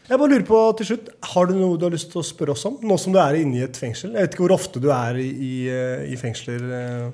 Jeg 0.07 0.19
bare 0.21 0.31
lurer 0.31 0.45
på 0.47 0.59
til 0.79 0.87
slutt, 0.87 1.09
Har 1.33 1.47
du 1.51 1.55
noe 1.59 1.79
du 1.79 1.85
har 1.89 1.91
lyst 1.95 2.13
til 2.13 2.21
å 2.21 2.25
spørre 2.27 2.55
oss 2.55 2.65
om? 2.69 2.77
Nå 2.87 2.97
som 3.03 3.13
du 3.15 3.19
er 3.19 3.35
inne 3.41 3.59
i 3.59 3.65
et 3.67 3.77
fengsel. 3.81 4.13
Jeg 4.15 4.23
vet 4.29 4.37
ikke 4.37 4.45
hvor 4.47 4.55
ofte 4.55 4.83
du 4.83 4.91
er 4.95 5.19
i, 5.19 5.27
i, 5.31 5.53
eh, 5.73 6.05
i 6.13 6.17
fengsler. 6.21 6.63
eh. 6.81 7.11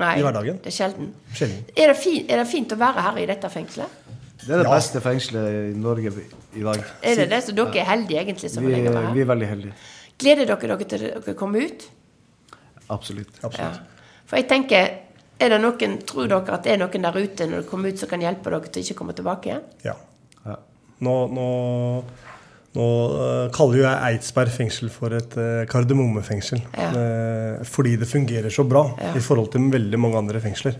Nei, 0.00 0.14
i 0.18 0.22
hverdagen? 0.24 0.56
det 0.64 0.70
er 0.72 0.74
sjelden. 0.74 1.10
Sjelden. 1.36 1.64
Er 1.76 1.90
det, 1.92 1.96
fint, 2.00 2.30
er 2.32 2.40
det 2.40 2.46
fint 2.48 2.72
å 2.72 2.78
være 2.80 3.02
her 3.04 3.18
i 3.20 3.26
dette 3.28 3.50
fengselet? 3.52 3.98
Det 4.42 4.48
er 4.50 4.62
det 4.62 4.66
Ja. 4.66 4.74
beste 4.74 5.00
fengselet 5.04 5.74
i 5.74 5.78
Norge 5.78 6.10
i 6.56 6.62
dag. 6.64 6.80
Er 7.02 7.14
det 7.20 7.28
det? 7.30 7.42
Så 7.44 7.52
dere 7.54 7.76
er 7.78 7.84
heldige, 7.84 8.18
egentlig, 8.24 8.50
som 8.50 8.64
Vi, 8.64 8.72
får 8.72 8.76
lenge 8.78 8.94
være 8.96 9.12
vi 9.14 9.20
er 9.20 9.28
veldig 9.30 9.48
heldige. 9.50 9.74
Gleder 10.18 10.46
dere 10.46 10.66
dere 10.72 10.84
til 10.88 10.98
dere 10.98 11.34
kommer 11.34 11.60
ut? 11.62 11.84
Absolutt. 12.90 13.38
Ja. 13.42 13.70
For 14.26 14.36
jeg 14.40 14.48
tenker, 14.48 14.88
er 15.38 15.48
det 15.48 15.60
noen, 15.60 15.98
tror 16.08 16.26
dere 16.26 16.56
at 16.56 16.64
det 16.64 16.72
er 16.72 16.78
noen 16.82 17.02
der 17.06 17.20
ute 17.22 17.46
når 17.46 17.60
dere 17.60 17.68
kommer 17.70 17.88
ut 17.92 17.98
som 17.98 18.08
kan 18.08 18.20
hjelpe 18.20 18.50
dere 18.50 18.72
til 18.72 18.82
ikke 18.82 18.96
å 18.96 19.00
komme 19.04 19.14
tilbake 19.14 19.52
igjen? 19.52 19.62
Ja. 19.84 19.94
Nå, 21.02 21.14
nå, 21.34 21.46
nå 22.72 22.84
eh, 23.20 23.50
kaller 23.52 23.76
jo 23.78 23.84
jeg 23.84 24.04
Eidsberg 24.08 24.48
fengsel 24.54 24.88
for 24.92 25.12
et 25.12 25.34
uh, 25.36 25.64
kardemommefengsel. 25.68 26.62
Eh, 26.80 27.60
fordi 27.68 27.96
det 28.00 28.08
fungerer 28.08 28.48
så 28.54 28.64
bra 28.68 28.86
Ja. 28.96 29.10
i 29.18 29.20
forhold 29.20 29.50
til 29.52 29.66
veldig 29.72 29.98
mange 30.00 30.16
andre 30.22 30.40
fengsler. 30.40 30.78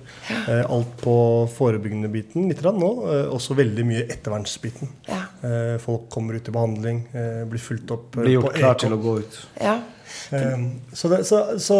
Eh, 0.49 0.63
alt 0.65 0.97
på 1.03 1.17
forebyggende 1.53 2.09
biten 2.13 2.49
litt 2.49 2.63
nå, 2.65 2.91
eh, 3.13 3.29
også 3.35 3.55
veldig 3.59 3.85
mye 3.85 4.07
ettervernsbiten. 4.09 4.89
Ja. 5.09 5.21
Eh, 5.45 5.77
folk 5.85 6.09
kommer 6.09 6.35
ut 6.41 6.49
i 6.49 6.55
behandling, 6.55 7.03
eh, 7.13 7.45
blir 7.45 7.61
fulgt 7.61 7.91
opp. 7.91 8.17
eh, 8.17 8.23
Blir 8.23 8.39
gjort 8.41 8.55
klar 8.57 8.75
til 8.81 8.97
å 8.97 9.03
gå 9.03 9.19
ut. 9.21 9.39
Ja. 9.61 9.79
Eh, 10.33 10.67
Så, 10.93 11.09
det, 11.09 11.25
så, 11.27 11.59
så 11.59 11.79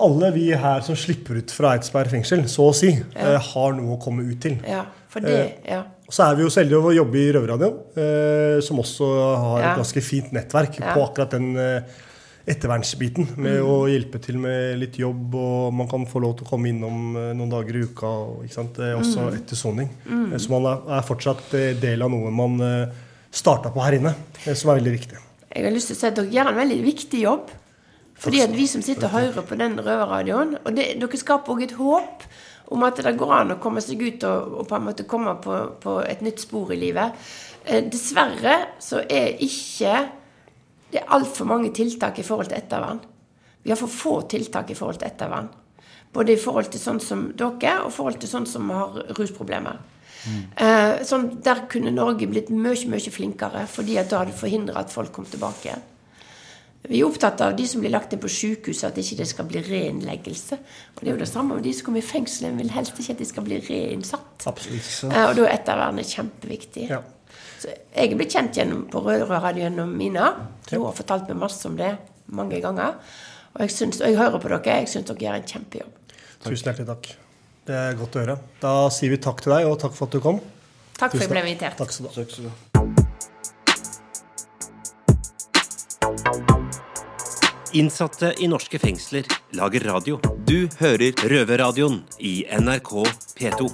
alle 0.00 0.30
vi 0.34 0.50
her 0.54 0.80
som 0.86 0.96
slipper 0.96 1.36
ut 1.42 1.50
fra 1.50 1.74
Eidsberg 1.76 2.10
fengsel, 2.10 2.44
så 2.48 2.70
å 2.70 2.74
si, 2.74 2.92
Ja. 3.14 3.34
eh, 3.34 3.38
har 3.40 3.72
noe 3.72 3.96
å 3.96 4.00
komme 4.02 4.22
ut 4.24 4.40
til. 4.40 4.58
Ja, 4.68 4.84
fordi, 5.10 5.52
ja. 5.68 5.82
Så 6.10 6.22
er 6.30 6.36
vi 6.36 6.42
jo 6.44 6.50
så 6.52 6.60
heldige 6.62 6.82
å 6.84 6.94
jobbe 6.94 7.16
i 7.16 7.32
Røverradioen, 7.32 7.76
eh, 7.96 8.60
som 8.60 8.76
også 8.78 9.06
har 9.40 9.60
et 9.62 9.78
ganske 9.80 10.02
fint 10.04 10.32
nettverk 10.32 10.76
på 10.78 11.00
akkurat 11.08 11.30
den 11.30 11.56
eh, 11.56 11.80
ettervernsbiten. 12.46 13.26
Med 13.40 13.56
Mm. 13.60 13.66
å 13.66 13.76
hjelpe 13.88 14.20
til 14.20 14.36
med 14.38 14.78
litt 14.78 14.98
jobb, 15.00 15.34
og 15.34 15.72
man 15.72 15.88
kan 15.88 16.04
få 16.06 16.20
lov 16.20 16.36
til 16.36 16.44
å 16.46 16.50
komme 16.50 16.68
innom 16.68 17.16
eh, 17.16 17.32
noen 17.32 17.48
dager 17.50 17.74
i 17.78 17.84
uka. 17.88 18.10
Ikke 18.44 18.52
sant? 18.58 18.78
Eh, 18.78 18.92
også 18.98 19.30
Mm. 19.30 19.34
etter 19.38 19.56
soning. 19.56 19.88
Mm. 20.06 20.32
Eh, 20.34 20.38
Så 20.38 20.50
man 20.50 20.66
er, 20.66 21.00
fortsatt 21.02 21.54
eh, 21.54 21.72
del 21.80 22.02
av 22.02 22.10
noe 22.10 22.30
man 22.30 22.60
eh, 22.60 22.86
starta 23.32 23.72
på 23.72 23.80
her 23.82 23.92
inne, 23.98 24.14
eh, 24.46 24.52
som 24.54 24.70
er 24.70 24.80
veldig 24.80 24.92
viktig. 25.00 25.18
Jeg 25.54 25.64
har 25.64 25.74
lyst 25.74 25.92
til 25.92 25.96
å 25.96 26.00
si 26.00 26.08
at 26.08 26.16
dere 26.18 26.34
gjør 26.34 26.50
en 26.50 26.58
veldig 26.58 26.80
viktig 26.82 27.20
jobb. 27.22 27.52
Fordi 28.24 28.40
at 28.44 28.52
vi 28.54 28.66
som 28.70 28.82
sitter 28.82 29.08
og 29.08 29.14
hører 29.16 29.46
på 29.46 29.56
den 29.58 29.78
røverradioen, 29.78 30.58
og 30.62 30.76
det, 30.76 30.92
dere 31.02 31.18
skaper 31.18 31.54
òg 31.54 31.64
et 31.66 31.74
håp 31.78 32.26
om 32.74 32.84
at 32.86 33.00
det 33.04 33.16
går 33.20 33.32
an 33.36 33.54
å 33.56 33.60
komme 33.62 33.82
seg 33.84 34.00
ut 34.00 34.24
og, 34.28 34.60
og 34.60 34.68
på 34.70 34.78
en 34.78 34.86
måte 34.86 35.06
komme 35.08 35.34
på, 35.42 35.56
på 35.82 35.96
et 36.06 36.22
nytt 36.24 36.42
spor 36.42 36.70
i 36.72 36.78
livet. 36.80 37.18
Eh, 37.66 37.82
dessverre 37.90 38.54
så 38.82 39.02
er 39.02 39.34
ikke 39.44 39.98
det 40.94 41.02
er 41.02 41.10
altfor 41.16 41.48
mange 41.50 41.72
tiltak 41.74 42.20
i 42.22 42.24
forhold 42.26 42.52
til 42.52 42.60
ettervern. 42.60 43.00
Vi 43.64 43.72
har 43.72 43.78
for 43.80 43.90
få 43.90 44.14
tiltak 44.30 44.70
i 44.70 44.76
forhold 44.78 45.00
til 45.00 45.08
ettervern. 45.08 45.48
Både 46.14 46.36
i 46.36 46.38
forhold 46.38 46.68
til 46.70 46.78
sånn 46.78 47.00
som 47.02 47.24
dere, 47.34 47.80
og 47.82 47.90
i 47.90 47.96
forhold 47.96 48.20
til 48.22 48.30
sånn 48.30 48.46
som 48.46 48.70
har 48.70 49.00
rusproblemer. 49.18 49.80
Eh, 50.56 51.02
sånn, 51.06 51.28
der 51.44 51.64
kunne 51.70 51.92
Norge 51.94 52.28
blitt 52.30 52.52
mye, 52.52 52.88
mye 52.90 53.12
flinkere, 53.12 53.66
fordi 53.70 53.98
at 54.00 54.12
da 54.12 54.22
hadde 54.22 54.36
forhindra 54.36 54.84
at 54.84 54.94
folk 54.94 55.12
kom 55.14 55.26
tilbake. 55.28 55.76
Vi 56.84 56.98
er 57.00 57.08
opptatt 57.08 57.40
av 57.40 57.54
de 57.56 57.64
som 57.68 57.80
blir 57.80 57.92
lagt 57.94 58.12
inn 58.12 58.20
på 58.20 58.28
sykehuset, 58.28 58.90
at 58.90 58.98
ikke 59.00 59.16
det 59.22 59.26
skal 59.30 59.46
bli 59.48 59.62
reinnleggelse. 59.64 60.58
Og 60.92 61.00
det 61.00 61.08
er 61.08 61.14
jo 61.14 61.22
det 61.22 61.30
samme 61.30 61.56
med 61.56 61.64
de 61.64 61.72
som 61.72 61.86
kommer 61.86 62.02
i 62.02 62.04
fengsel. 62.04 62.50
En 62.50 62.60
vil 62.60 62.72
helst 62.74 63.00
ikke 63.00 63.16
at 63.16 63.22
de 63.22 63.28
skal 63.30 63.46
bli 63.46 63.60
reinnsatt. 63.64 64.44
Absolutt. 64.50 64.90
Eh, 65.08 65.24
og 65.24 65.32
da 65.38 65.46
er 65.46 65.54
ettervernet 65.54 66.12
kjempeviktig. 66.12 66.90
Så 67.62 67.72
jeg 67.72 68.18
blitt 68.18 68.36
kjent 68.36 68.60
gjennom, 68.60 68.84
på 68.92 69.00
Røverradioen 69.00 69.70
gjennom 69.70 69.96
Mina. 69.96 70.34
Hun 70.68 70.84
har 70.84 70.96
fortalt 71.00 71.32
meg 71.32 71.40
masse 71.40 71.64
om 71.70 71.80
det 71.80 71.94
mange 72.36 72.60
ganger. 72.60 73.00
Og 73.54 73.64
jeg, 73.64 73.72
syns, 73.72 74.02
og 74.02 74.10
jeg 74.10 74.20
hører 74.20 74.40
på 74.42 74.52
dere. 74.52 74.80
Jeg 74.82 74.92
syns 74.92 75.08
dere 75.08 75.24
gjør 75.24 75.40
en 75.40 75.52
kjempejobb. 75.54 76.16
Tusen 76.44 76.68
hjertelig 76.68 76.90
takk. 76.92 77.14
Det 77.64 77.72
er 77.72 77.94
godt 77.96 78.16
å 78.18 78.20
høre. 78.20 78.34
Da 78.60 78.74
sier 78.92 79.14
vi 79.14 79.16
takk 79.24 79.38
til 79.40 79.54
deg, 79.54 79.64
og 79.70 79.78
takk 79.80 79.94
for 79.96 80.04
at 80.04 80.12
du 80.12 80.20
kom. 80.20 80.40
Takk 80.98 81.14
for 81.14 81.16
at 81.16 81.24
jeg 81.24 81.30
ble 81.32 81.44
invitert. 81.46 81.78
Takk 81.80 81.92
skal 81.94 82.04
du 82.12 82.50
ha. 82.50 82.54
Innsatte 87.74 88.34
i 88.38 88.46
norske 88.52 88.78
fengsler 88.78 89.26
lager 89.56 89.88
radio. 89.88 90.20
Du 90.46 90.68
hører 90.78 91.16
Røverradioen 91.24 92.04
i 92.20 92.44
NRK 92.60 92.92
P2. 93.40 93.70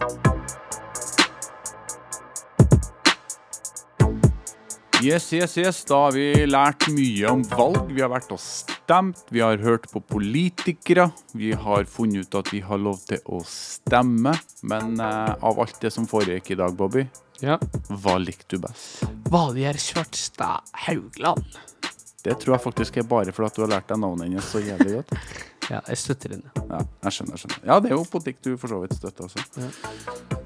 Yes, 5.02 5.32
yes, 5.32 5.58
yes. 5.58 5.82
Da 5.88 6.06
har 6.06 6.14
vi 6.14 6.46
lært 6.46 6.86
mye 6.94 7.26
om 7.34 7.42
valg. 7.50 7.90
Vi 7.90 8.00
har 8.04 8.12
vært 8.12 8.30
og 8.36 8.40
stemt. 8.90 9.26
Vi 9.30 9.40
har 9.40 9.58
hørt 9.58 9.90
på 9.92 10.00
politikere. 10.00 11.10
Vi 11.32 11.52
har 11.52 11.84
funnet 11.84 12.26
ut 12.26 12.34
at 12.34 12.48
vi 12.52 12.60
har 12.60 12.78
lov 12.78 12.98
til 13.06 13.20
å 13.30 13.38
stemme. 13.46 14.32
Men 14.66 14.98
eh, 14.98 15.34
av 15.46 15.60
alt 15.62 15.78
det 15.82 15.92
som 15.94 16.08
foregikk 16.10 16.50
i 16.50 16.58
dag, 16.58 16.74
Bobby, 16.74 17.04
hva 17.40 18.16
likte 18.18 18.56
du 18.56 18.64
best? 18.64 19.04
Valgjerd 19.30 19.78
Svartstad 19.78 20.66
Haugland. 20.88 21.60
Det 22.24 22.34
tror 22.42 22.56
jeg 22.56 22.64
faktisk 22.66 22.98
er 23.00 23.06
bare 23.08 23.32
fordi 23.32 23.54
du 23.56 23.62
har 23.62 23.76
lært 23.76 23.88
deg 23.92 24.02
navnet 24.02 24.26
hennes 24.26 24.50
så 24.50 24.60
jævlig 24.64 24.98
godt. 24.98 25.14
Ja, 25.70 25.78
jeg 25.86 26.00
støtter 26.00 26.34
henne. 26.34 26.50
Ja, 26.66 26.80
jeg 27.06 27.14
skjønner. 27.14 27.36
jeg 27.36 27.42
skjønner. 27.44 27.60
Ja, 27.68 27.76
det 27.82 27.92
er 27.92 27.94
jo 27.94 28.06
politikk 28.10 28.40
du 28.42 28.54
for 28.58 28.72
så 28.72 28.80
vidt 28.82 28.96
støtter 28.98 29.28
også. 29.28 29.44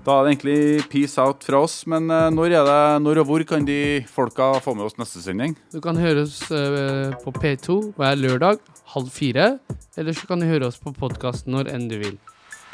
Da 0.05 0.19
er 0.19 0.27
det 0.27 0.35
egentlig 0.35 0.89
peace 0.93 1.17
out 1.23 1.47
fra 1.47 1.63
oss. 1.65 1.79
Men 1.89 2.11
eh, 2.13 2.29
når, 2.35 2.59
er 2.61 2.69
det, 2.69 2.81
når 3.07 3.23
og 3.23 3.31
hvor 3.31 3.45
kan 3.49 3.65
de 3.65 3.79
folka 4.11 4.51
få 4.65 4.77
med 4.77 4.91
oss 4.91 4.99
neste 5.01 5.25
sending? 5.25 5.57
Du 5.73 5.81
kan 5.85 5.97
høre 5.97 6.27
oss 6.27 6.43
eh, 6.53 7.17
på 7.25 7.33
P2 7.39 7.79
hver 7.97 8.21
lørdag 8.21 8.61
halv 8.93 9.09
fire. 9.15 9.55
Eller 9.97 10.13
så 10.13 10.29
kan 10.29 10.45
du 10.45 10.49
høre 10.51 10.69
oss 10.69 10.77
på 10.83 10.93
podkast 10.93 11.49
når 11.49 11.73
enn 11.73 11.89
du 11.89 11.97
vil. 12.03 12.21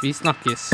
Vi 0.02 0.10
snakkes. 0.16 0.72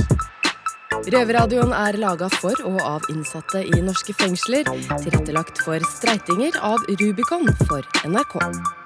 Røverradioen 1.13 1.75
er 1.77 1.99
laga 2.01 2.31
for 2.33 2.57
og 2.65 2.81
av 2.81 3.05
innsatte 3.13 3.61
i 3.67 3.83
norske 3.85 4.17
fengsler. 4.17 4.65
Tilrettelagt 5.05 5.61
for 5.67 5.85
streitinger 5.99 6.57
av 6.65 6.89
Rubicon 6.97 7.53
for 7.67 7.85
NRK. 8.09 8.86